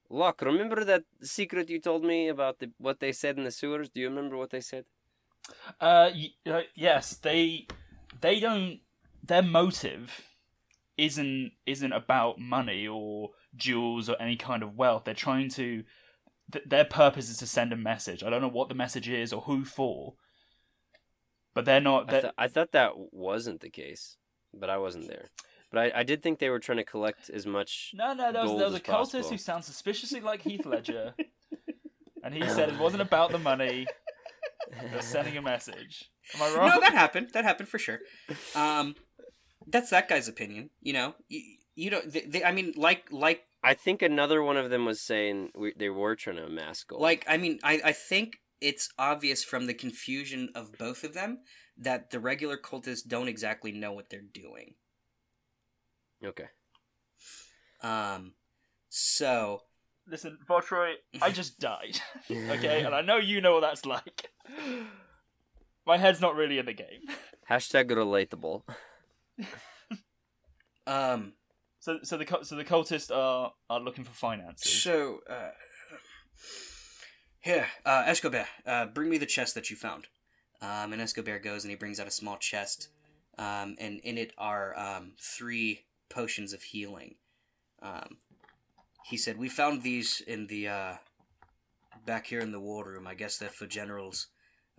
Locke, 0.09 0.43
remember 0.43 0.85
that 0.85 1.05
secret 1.23 1.71
you 1.71 1.81
told 1.81 2.05
me 2.05 2.29
about 2.29 2.59
the 2.59 2.73
what 2.79 2.99
they 3.01 3.13
said 3.13 3.37
in 3.39 3.45
the 3.45 3.51
sewers? 3.51 3.89
Do 3.91 4.01
you 4.01 4.09
remember 4.09 4.37
what 4.37 4.51
they 4.51 4.61
said? 4.61 4.85
Uh, 5.81 6.11
y- 6.15 6.35
uh, 6.51 6.63
yes, 6.75 7.15
they 7.17 7.67
they 8.21 8.41
don't. 8.41 8.81
Their 9.23 9.43
motive 9.43 10.21
isn't 10.97 11.53
isn't 11.67 11.93
about 11.93 12.39
money 12.41 12.87
or 12.89 13.31
jewels 13.55 14.09
or 14.09 14.21
any 14.21 14.37
kind 14.37 14.63
of 14.63 14.77
wealth. 14.77 15.05
They're 15.05 15.15
trying 15.15 15.49
to. 15.51 15.85
Th- 16.53 16.65
their 16.67 16.85
purpose 16.85 17.31
is 17.31 17.37
to 17.39 17.47
send 17.47 17.73
a 17.73 17.77
message. 17.77 18.25
I 18.25 18.31
don't 18.31 18.43
know 18.43 18.49
what 18.49 18.69
the 18.69 18.75
message 18.75 19.09
is 19.09 19.33
or 19.33 19.43
who 19.43 19.65
for. 19.65 20.15
But 21.55 21.65
they're 21.65 21.81
not. 21.81 22.09
I, 22.09 22.13
They're, 22.13 22.21
th- 22.23 22.35
I 22.39 22.49
thought 22.49 22.73
that 22.73 22.93
wasn't 23.13 23.61
the 23.61 23.71
case, 23.71 24.17
but 24.55 24.71
I 24.71 24.79
wasn't 24.79 25.09
there. 25.09 25.31
But 25.73 25.79
I, 25.95 26.01
I 26.01 26.03
did 26.03 26.23
think 26.23 26.39
they 26.39 26.51
were 26.51 26.59
trying 26.59 26.79
to 26.79 26.85
collect 26.85 27.31
as 27.31 27.47
much. 27.47 27.93
no, 27.95 28.13
no, 28.13 28.33
there 28.33 28.43
was, 28.43 28.51
gold 28.51 28.61
there 28.61 28.67
was 28.69 28.77
a 28.77 28.81
cultist 28.81 28.91
possible. 28.93 29.31
who 29.31 29.39
sounds 29.39 29.67
suspiciously 29.67 30.21
like 30.21 30.43
Heath 30.43 30.67
Ledger, 30.67 31.15
and 32.25 32.35
he 32.35 32.47
said 32.49 32.69
it 32.69 32.79
wasn't 32.79 33.03
about 33.03 33.31
the 33.33 33.39
money. 33.39 33.87
They're 34.93 35.03
sending 35.03 35.37
a 35.37 35.43
message. 35.43 36.11
Am 36.35 36.43
I 36.43 36.55
wrong? 36.57 36.69
No, 36.69 36.81
that 36.81 36.93
happened. 36.93 37.31
That 37.33 37.45
happened 37.45 37.69
for 37.69 37.79
sure. 37.79 38.01
Um, 38.55 38.95
that's 39.67 39.91
that 39.91 40.09
guy's 40.09 40.29
opinion. 40.29 40.71
You 40.81 40.93
know, 40.93 41.15
you, 41.29 41.43
you 41.75 41.91
know. 41.91 42.01
They, 42.05 42.21
they, 42.23 42.45
I 42.45 42.53
mean, 42.53 42.75
like, 42.77 43.07
like, 43.11 43.43
I 43.65 43.75
think 43.75 44.03
another 44.03 44.43
one 44.43 44.57
of 44.57 44.71
them 44.71 44.85
was 44.85 45.01
saying 45.01 45.51
we, 45.57 45.73
they 45.77 45.89
were 45.89 46.15
trying 46.15 46.37
to 46.37 46.47
amass 46.47 46.85
gold. 46.85 47.03
like. 47.03 47.25
I 47.29 47.37
mean, 47.37 47.59
I, 47.63 47.81
I 47.85 47.93
think 47.93 48.40
it's 48.61 48.89
obvious 48.99 49.43
from 49.45 49.67
the 49.67 49.75
confusion 49.75 50.51
of 50.55 50.73
both 50.79 51.05
of 51.05 51.15
them 51.15 51.39
that 51.79 52.11
the 52.11 52.21
regular 52.21 52.57
cultists 52.59 53.07
don't 53.07 53.29
exactly 53.29 53.73
know 53.73 53.93
what 53.93 54.11
they're 54.11 54.21
doing. 54.21 54.75
okay. 56.25 56.49
Um, 57.83 58.35
so 58.91 59.63
Listen, 60.07 60.39
Votroy, 60.49 60.95
I 61.23 61.31
just 61.31 61.61
died. 61.61 62.01
okay, 62.31 62.83
and 62.85 62.95
I 62.95 63.01
know 63.01 63.17
you 63.19 63.41
know 63.41 63.53
what 63.55 63.61
that's 63.61 63.87
like. 63.87 64.31
My 65.87 65.97
head's 65.99 66.21
not 66.21 66.35
really 66.35 66.59
in 66.59 66.67
the 66.67 66.73
game. 66.75 67.03
Hashtag 67.49 67.91
relatable. 67.91 68.63
um, 70.87 71.35
So, 71.79 71.99
so 72.03 72.17
the 72.19 72.39
so 72.43 72.57
the 72.57 72.65
cultists 72.65 73.15
are 73.15 73.53
are 73.71 73.81
looking 73.81 74.05
for 74.05 74.13
finances. 74.13 74.83
so 74.83 75.21
uh, 75.29 75.51
here, 77.41 77.67
uh, 77.85 78.05
Escobar, 78.07 78.47
uh, 78.67 78.87
bring 78.87 79.11
me 79.11 79.19
the 79.19 79.27
chest 79.27 79.55
that 79.55 79.71
you 79.71 79.77
found. 79.77 80.07
Um, 80.63 80.93
and 80.93 81.01
Escobar 81.01 81.39
goes 81.39 81.65
and 81.65 81.71
he 81.71 81.77
brings 81.77 81.99
out 81.99 82.07
a 82.07 82.11
small 82.11 82.37
chest, 82.37 82.89
um, 83.39 83.77
and 83.79 83.99
in 84.01 84.19
it 84.19 84.33
are 84.37 84.79
um, 84.79 85.13
three 85.19 85.87
potions 86.11 86.53
of 86.53 86.63
healing. 86.63 87.15
Um, 87.81 88.19
he 89.05 89.17
said, 89.17 89.39
"We 89.39 89.49
found 89.49 89.83
these 89.83 90.21
in 90.21 90.49
the 90.49 90.69
uh, 90.69 90.95
back 92.05 92.27
here 92.27 92.41
in 92.41 92.53
the 92.53 92.61
war 92.61 92.85
room. 92.85 93.07
I 93.07 93.15
guess 93.15 93.39
they're 93.39 93.49
for 93.49 93.67
generals, 93.67 94.27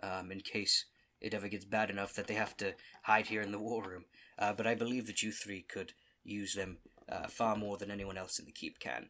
um, 0.04 0.32
in 0.32 0.42
case 0.42 0.86
it 1.20 1.34
ever 1.34 1.48
gets 1.48 1.66
bad 1.66 1.90
enough 1.90 2.14
that 2.14 2.28
they 2.28 2.36
have 2.36 2.56
to 2.58 2.76
hide 3.04 3.28
here 3.28 3.42
in 3.42 3.52
the 3.52 3.60
war 3.60 3.84
room. 3.84 4.06
Uh, 4.38 4.54
but 4.54 4.68
I 4.68 4.76
believe 4.76 5.08
that 5.08 5.24
you 5.24 5.32
three 5.32 5.64
could 5.64 5.94
use 6.24 6.54
them 6.54 6.78
uh, 7.10 7.28
far 7.28 7.56
more 7.56 7.78
than 7.78 7.90
anyone 7.90 8.18
else 8.18 8.38
in 8.38 8.46
the 8.46 8.52
keep 8.52 8.80
can." 8.80 9.10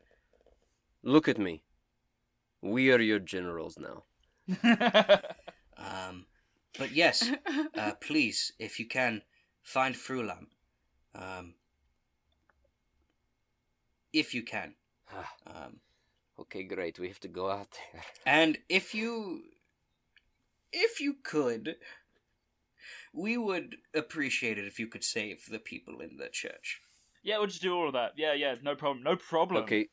Look 1.03 1.27
at 1.27 1.37
me. 1.37 1.63
We 2.61 2.91
are 2.91 2.99
your 3.01 3.19
generals 3.19 3.77
now. 3.79 4.03
Um, 5.77 6.27
but 6.77 6.91
yes, 6.91 7.27
uh, 7.75 7.93
please, 8.01 8.53
if 8.59 8.79
you 8.79 8.87
can, 8.87 9.23
find 9.63 9.95
Frulam. 9.95 10.45
Um, 11.15 11.55
if 14.13 14.35
you 14.35 14.43
can. 14.43 14.75
Ah, 15.11 15.31
Um, 15.47 15.79
okay, 16.39 16.63
great. 16.63 16.99
We 16.99 17.07
have 17.07 17.19
to 17.21 17.27
go 17.27 17.49
out 17.49 17.69
there. 17.93 18.03
and 18.27 18.59
if 18.69 18.93
you. 18.93 19.41
If 20.71 21.01
you 21.01 21.15
could, 21.23 21.77
we 23.11 23.37
would 23.37 23.77
appreciate 23.95 24.57
it 24.59 24.65
if 24.65 24.79
you 24.79 24.87
could 24.87 25.03
save 25.03 25.45
the 25.49 25.59
people 25.59 25.99
in 25.99 26.17
the 26.17 26.29
church. 26.29 26.79
yeah, 27.23 27.37
we'll 27.39 27.47
just 27.47 27.61
do 27.61 27.73
all 27.75 27.87
of 27.87 27.93
that. 27.93 28.11
Yeah, 28.17 28.33
yeah, 28.33 28.55
no 28.61 28.75
problem, 28.75 29.03
no 29.03 29.15
problem. 29.15 29.63
Okay. 29.63 29.87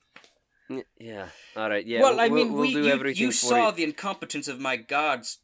Yeah. 0.98 1.28
All 1.56 1.68
right. 1.68 1.86
Yeah. 1.86 2.02
well, 2.02 2.20
I 2.20 2.28
mean, 2.28 2.52
we'll, 2.52 2.62
we, 2.62 2.74
we'll 2.74 2.98
do 2.98 3.08
you, 3.08 3.26
you 3.26 3.32
saw 3.32 3.70
the 3.70 3.84
incompetence 3.84 4.48
of 4.48 4.60
my 4.60 4.76
guards 4.76 5.38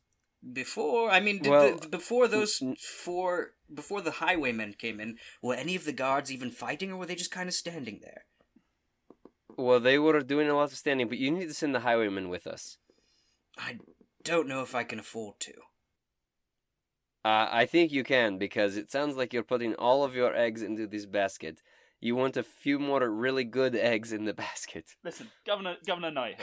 before. 0.53 1.11
I 1.11 1.21
mean, 1.21 1.43
did 1.43 1.51
Well, 1.51 1.77
the, 1.77 1.89
before 1.89 2.29
those 2.29 2.61
four, 2.79 3.53
before 3.73 4.03
the 4.03 4.13
highwaymen 4.13 4.75
came 4.75 5.01
in, 5.01 5.17
were 5.43 5.55
any 5.55 5.77
of 5.77 5.85
the 5.85 5.93
guards 5.93 6.31
even 6.31 6.51
fighting, 6.51 6.93
or 6.93 6.99
were 6.99 7.07
they 7.07 7.15
just 7.15 7.31
kind 7.31 7.49
of 7.49 7.55
standing 7.55 8.01
there? 8.03 8.25
Well, 9.57 9.81
they 9.81 9.99
were 9.99 10.21
doing 10.21 10.49
a 10.49 10.55
lot 10.55 10.73
of 10.73 10.79
standing, 10.79 11.09
but 11.09 11.19
you 11.19 11.31
need 11.31 11.49
to 11.49 11.55
send 11.55 11.75
the 11.75 11.81
highwaymen 11.81 12.29
with 12.29 12.47
us. 12.47 12.79
I 13.57 13.79
don't 14.23 14.49
know 14.49 14.63
if 14.63 14.75
I 14.75 14.85
can 14.85 14.99
afford 14.99 15.39
to. 15.41 15.53
Uh, 17.25 17.49
I 17.51 17.65
think 17.65 17.91
you 17.91 18.05
can 18.05 18.37
because 18.37 18.77
it 18.77 18.91
sounds 18.91 19.17
like 19.17 19.33
you're 19.33 19.43
putting 19.43 19.75
all 19.77 20.05
of 20.05 20.15
your 20.15 20.37
eggs 20.37 20.61
into 20.61 20.87
this 20.87 21.07
basket. 21.07 21.63
You 22.01 22.17
want 22.17 22.37
a 22.37 22.43
few 22.43 22.79
more 22.79 23.09
really 23.09 23.45
good 23.45 23.75
eggs 23.75 24.13
in 24.13 24.25
the 24.25 24.35
basket. 24.35 24.85
Listen, 25.03 25.29
Governor 25.47 25.77
Governor 25.87 26.11
Nighthill, 26.11 26.41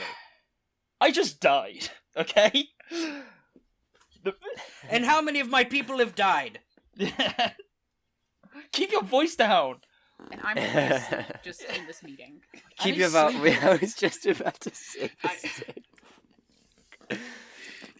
I 1.00 1.10
just 1.12 1.40
died. 1.40 1.88
Okay. 2.16 2.68
The... 4.24 4.34
And 4.90 5.04
how 5.04 5.22
many 5.22 5.40
of 5.40 5.48
my 5.48 5.64
people 5.64 5.98
have 5.98 6.14
died? 6.14 6.58
Keep 8.72 8.92
your 8.92 9.02
voice 9.02 9.34
down. 9.36 9.76
I'm 10.42 10.58
asleep 10.58 11.26
just 11.44 11.62
in 11.64 11.86
this 11.86 12.02
meeting. 12.02 12.40
Keep 12.78 12.94
I 12.94 12.98
your 12.98 13.08
vow. 13.08 13.30
see. 13.30 13.50
I 13.52 13.76
was 13.76 13.94
just 13.94 14.26
about 14.26 14.60
to 14.60 14.70
say. 14.74 15.10
I- 15.24 17.18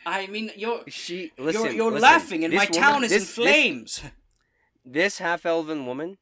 I 0.04 0.26
mean, 0.26 0.50
you're 0.56 0.82
She 0.88 1.30
listen. 1.38 1.62
you're, 1.64 1.72
you're 1.72 1.90
listen, 1.92 2.02
laughing, 2.02 2.44
and 2.44 2.52
this 2.52 2.58
my 2.58 2.64
woman- 2.66 2.80
town 2.80 3.04
is 3.04 3.12
in 3.12 3.18
this- 3.20 3.26
this- 3.28 3.34
flames. 3.34 4.02
this 4.84 5.18
half-elven 5.18 5.86
woman, 5.86 6.18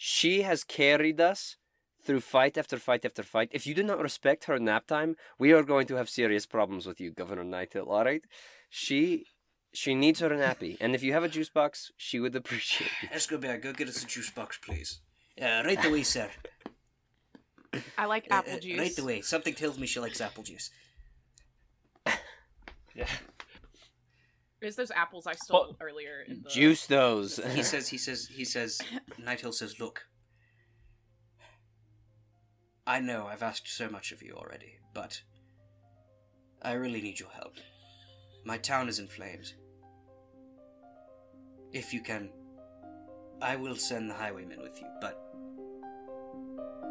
she 0.00 0.42
has 0.42 0.62
carried 0.64 1.20
us 1.20 1.56
through 2.04 2.20
fight 2.20 2.56
after 2.56 2.78
fight 2.78 3.04
after 3.04 3.22
fight. 3.22 3.48
If 3.52 3.66
you 3.66 3.74
do 3.74 3.82
not 3.82 4.00
respect 4.00 4.44
her 4.44 4.58
nap 4.58 4.86
time, 4.86 5.16
we 5.38 5.52
are 5.52 5.64
going 5.64 5.86
to 5.88 5.96
have 5.96 6.08
serious 6.08 6.46
problems 6.46 6.86
with 6.86 7.00
you, 7.00 7.10
Governor 7.10 7.44
Nighthill. 7.44 7.88
All 7.88 8.04
right, 8.04 8.22
she 8.70 9.26
she 9.72 9.94
needs 9.94 10.20
her 10.20 10.30
nappy, 10.30 10.76
and 10.80 10.94
if 10.94 11.02
you 11.02 11.12
have 11.12 11.24
a 11.24 11.28
juice 11.28 11.50
box, 11.50 11.90
she 11.96 12.20
would 12.20 12.34
appreciate 12.34 12.90
it. 13.02 13.10
Escobar, 13.12 13.58
go 13.58 13.72
get 13.72 13.88
us 13.88 14.02
a 14.02 14.06
juice 14.06 14.30
box, 14.30 14.56
please. 14.64 15.00
Uh, 15.40 15.62
right 15.64 15.84
away, 15.84 16.04
sir. 16.04 16.30
I 17.98 18.06
like 18.06 18.26
Uh, 18.30 18.36
apple 18.36 18.54
uh, 18.54 18.60
juice. 18.60 18.78
Right 18.78 18.98
away. 18.98 19.20
Something 19.20 19.54
tells 19.54 19.78
me 19.78 19.86
she 19.86 20.00
likes 20.00 20.20
apple 20.20 20.44
juice. 20.44 20.70
Yeah. 22.94 23.06
It's 24.60 24.76
those 24.76 24.90
apples 24.90 25.26
I 25.26 25.34
stole 25.34 25.76
earlier 25.80 26.24
in 26.26 26.42
the 26.42 26.48
Juice 26.48 26.86
those. 26.86 27.38
He 27.54 27.62
says, 27.62 27.88
he 27.88 27.98
says, 27.98 28.26
he 28.26 28.44
says, 28.44 28.80
Nighthill 29.20 29.54
says, 29.54 29.78
look. 29.78 30.06
I 32.86 33.00
know 33.00 33.26
I've 33.26 33.42
asked 33.42 33.68
so 33.68 33.88
much 33.88 34.12
of 34.12 34.22
you 34.22 34.34
already, 34.34 34.78
but 34.94 35.20
I 36.62 36.72
really 36.72 37.00
need 37.00 37.20
your 37.20 37.28
help. 37.30 37.54
My 38.44 38.56
town 38.58 38.88
is 38.88 38.98
in 38.98 39.06
flames. 39.06 39.54
If 41.72 41.92
you 41.92 42.00
can, 42.00 42.30
I 43.42 43.56
will 43.56 43.76
send 43.76 44.10
the 44.10 44.14
highwaymen 44.14 44.60
with 44.62 44.80
you, 44.80 44.88
but 45.00 45.20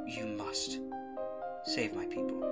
you 0.08 0.26
must 0.28 0.80
save 1.66 1.96
my 1.96 2.06
people. 2.06 2.44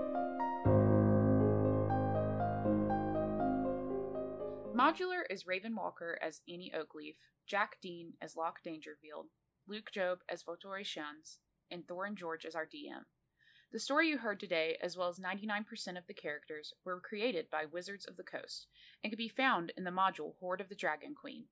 Modular 4.75 5.21
is 5.29 5.47
Raven 5.47 5.73
Walker 5.73 6.19
as 6.21 6.41
Annie 6.49 6.73
Oakleaf, 6.75 7.15
Jack 7.47 7.77
Dean 7.81 8.11
as 8.21 8.35
Locke 8.35 8.61
Dangerfield, 8.61 9.27
Luke 9.69 9.89
Job 9.89 10.19
as 10.27 10.43
Votore 10.43 10.83
Shans, 10.83 11.37
and 11.71 11.87
Thorin 11.87 12.15
George 12.15 12.45
as 12.45 12.55
our 12.55 12.65
DM. 12.65 13.05
The 13.71 13.79
story 13.79 14.09
you 14.09 14.17
heard 14.17 14.37
today, 14.37 14.77
as 14.81 14.97
well 14.97 15.07
as 15.07 15.17
99% 15.17 15.97
of 15.97 16.07
the 16.07 16.13
characters, 16.13 16.73
were 16.83 16.99
created 16.99 17.49
by 17.49 17.63
Wizards 17.63 18.05
of 18.05 18.17
the 18.17 18.23
Coast 18.23 18.67
and 19.01 19.11
can 19.11 19.17
be 19.17 19.29
found 19.29 19.71
in 19.77 19.85
the 19.85 19.91
module 19.91 20.33
Hoard 20.41 20.59
of 20.59 20.67
the 20.67 20.75
Dragon 20.75 21.15
Queen. 21.15 21.45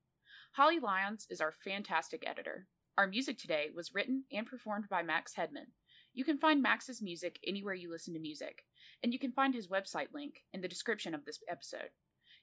Holly 0.52 0.78
Lyons 0.78 1.26
is 1.30 1.40
our 1.40 1.50
fantastic 1.50 2.24
editor. 2.26 2.66
Our 2.98 3.06
music 3.06 3.38
today 3.38 3.68
was 3.74 3.94
written 3.94 4.24
and 4.30 4.46
performed 4.46 4.90
by 4.90 5.02
Max 5.02 5.32
Hedman. 5.32 5.72
You 6.12 6.26
can 6.26 6.36
find 6.36 6.60
Max's 6.60 7.00
music 7.00 7.38
anywhere 7.46 7.72
you 7.72 7.90
listen 7.90 8.12
to 8.12 8.20
music, 8.20 8.66
and 9.02 9.14
you 9.14 9.18
can 9.18 9.32
find 9.32 9.54
his 9.54 9.68
website 9.68 10.12
link 10.12 10.44
in 10.52 10.60
the 10.60 10.68
description 10.68 11.14
of 11.14 11.24
this 11.24 11.38
episode. 11.48 11.88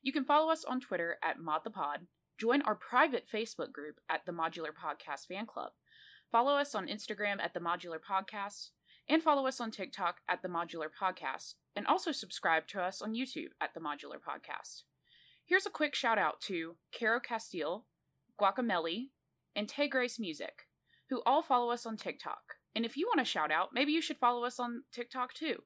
You 0.03 0.11
can 0.11 0.25
follow 0.25 0.51
us 0.51 0.63
on 0.63 0.79
Twitter 0.79 1.17
at 1.23 1.37
ModThePod, 1.37 2.07
join 2.39 2.63
our 2.63 2.73
private 2.73 3.25
Facebook 3.31 3.71
group 3.71 3.99
at 4.09 4.25
the 4.25 4.31
Modular 4.31 4.71
Podcast 4.73 5.27
Fan 5.27 5.45
Club, 5.45 5.73
follow 6.31 6.55
us 6.55 6.73
on 6.73 6.87
Instagram 6.87 7.39
at 7.39 7.53
the 7.53 7.59
Modular 7.59 7.99
Podcast, 7.99 8.69
and 9.07 9.21
follow 9.21 9.45
us 9.45 9.61
on 9.61 9.69
TikTok 9.69 10.17
at 10.27 10.41
the 10.41 10.47
Modular 10.47 10.87
Podcast, 10.99 11.53
and 11.75 11.85
also 11.85 12.11
subscribe 12.11 12.67
to 12.69 12.81
us 12.81 12.99
on 12.99 13.13
YouTube 13.13 13.49
at 13.61 13.75
the 13.75 13.79
Modular 13.79 14.17
Podcast. 14.17 14.83
Here's 15.45 15.67
a 15.67 15.71
quick 15.71 15.93
shout 15.93 16.17
out 16.17 16.41
to 16.41 16.77
Caro 16.91 17.19
Castile, 17.19 17.85
Guacamele, 18.39 19.09
and 19.55 19.69
Tay 19.69 19.87
Grace 19.87 20.19
Music, 20.19 20.67
who 21.09 21.21
all 21.27 21.43
follow 21.43 21.69
us 21.71 21.85
on 21.85 21.95
TikTok. 21.95 22.55
And 22.73 22.85
if 22.85 22.97
you 22.97 23.05
want 23.05 23.21
a 23.21 23.25
shout 23.25 23.51
out, 23.51 23.69
maybe 23.71 23.91
you 23.91 24.01
should 24.01 24.17
follow 24.17 24.45
us 24.45 24.59
on 24.59 24.83
TikTok 24.91 25.35
too. 25.35 25.63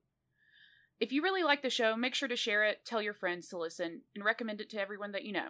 If 1.00 1.12
you 1.12 1.22
really 1.22 1.44
like 1.44 1.62
the 1.62 1.70
show, 1.70 1.98
make 1.98 2.16
sure 2.16 2.30
to 2.30 2.38
share 2.38 2.64
it, 2.64 2.86
tell 2.86 3.02
your 3.02 3.14
friends 3.14 3.50
to 3.50 3.58
listen, 3.58 4.04
and 4.16 4.24
recommend 4.24 4.62
it 4.62 4.70
to 4.70 4.80
everyone 4.80 5.12
that 5.12 5.26
you 5.26 5.34
know. 5.34 5.50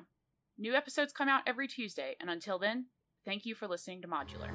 New 0.57 0.73
episodes 0.73 1.13
come 1.13 1.29
out 1.29 1.43
every 1.45 1.67
Tuesday, 1.67 2.15
and 2.19 2.31
until 2.31 2.57
then, 2.57 2.87
thank 3.25 3.45
you 3.45 3.53
for 3.53 3.67
listening 3.67 4.01
to 4.01 4.07
Modular. 4.07 4.49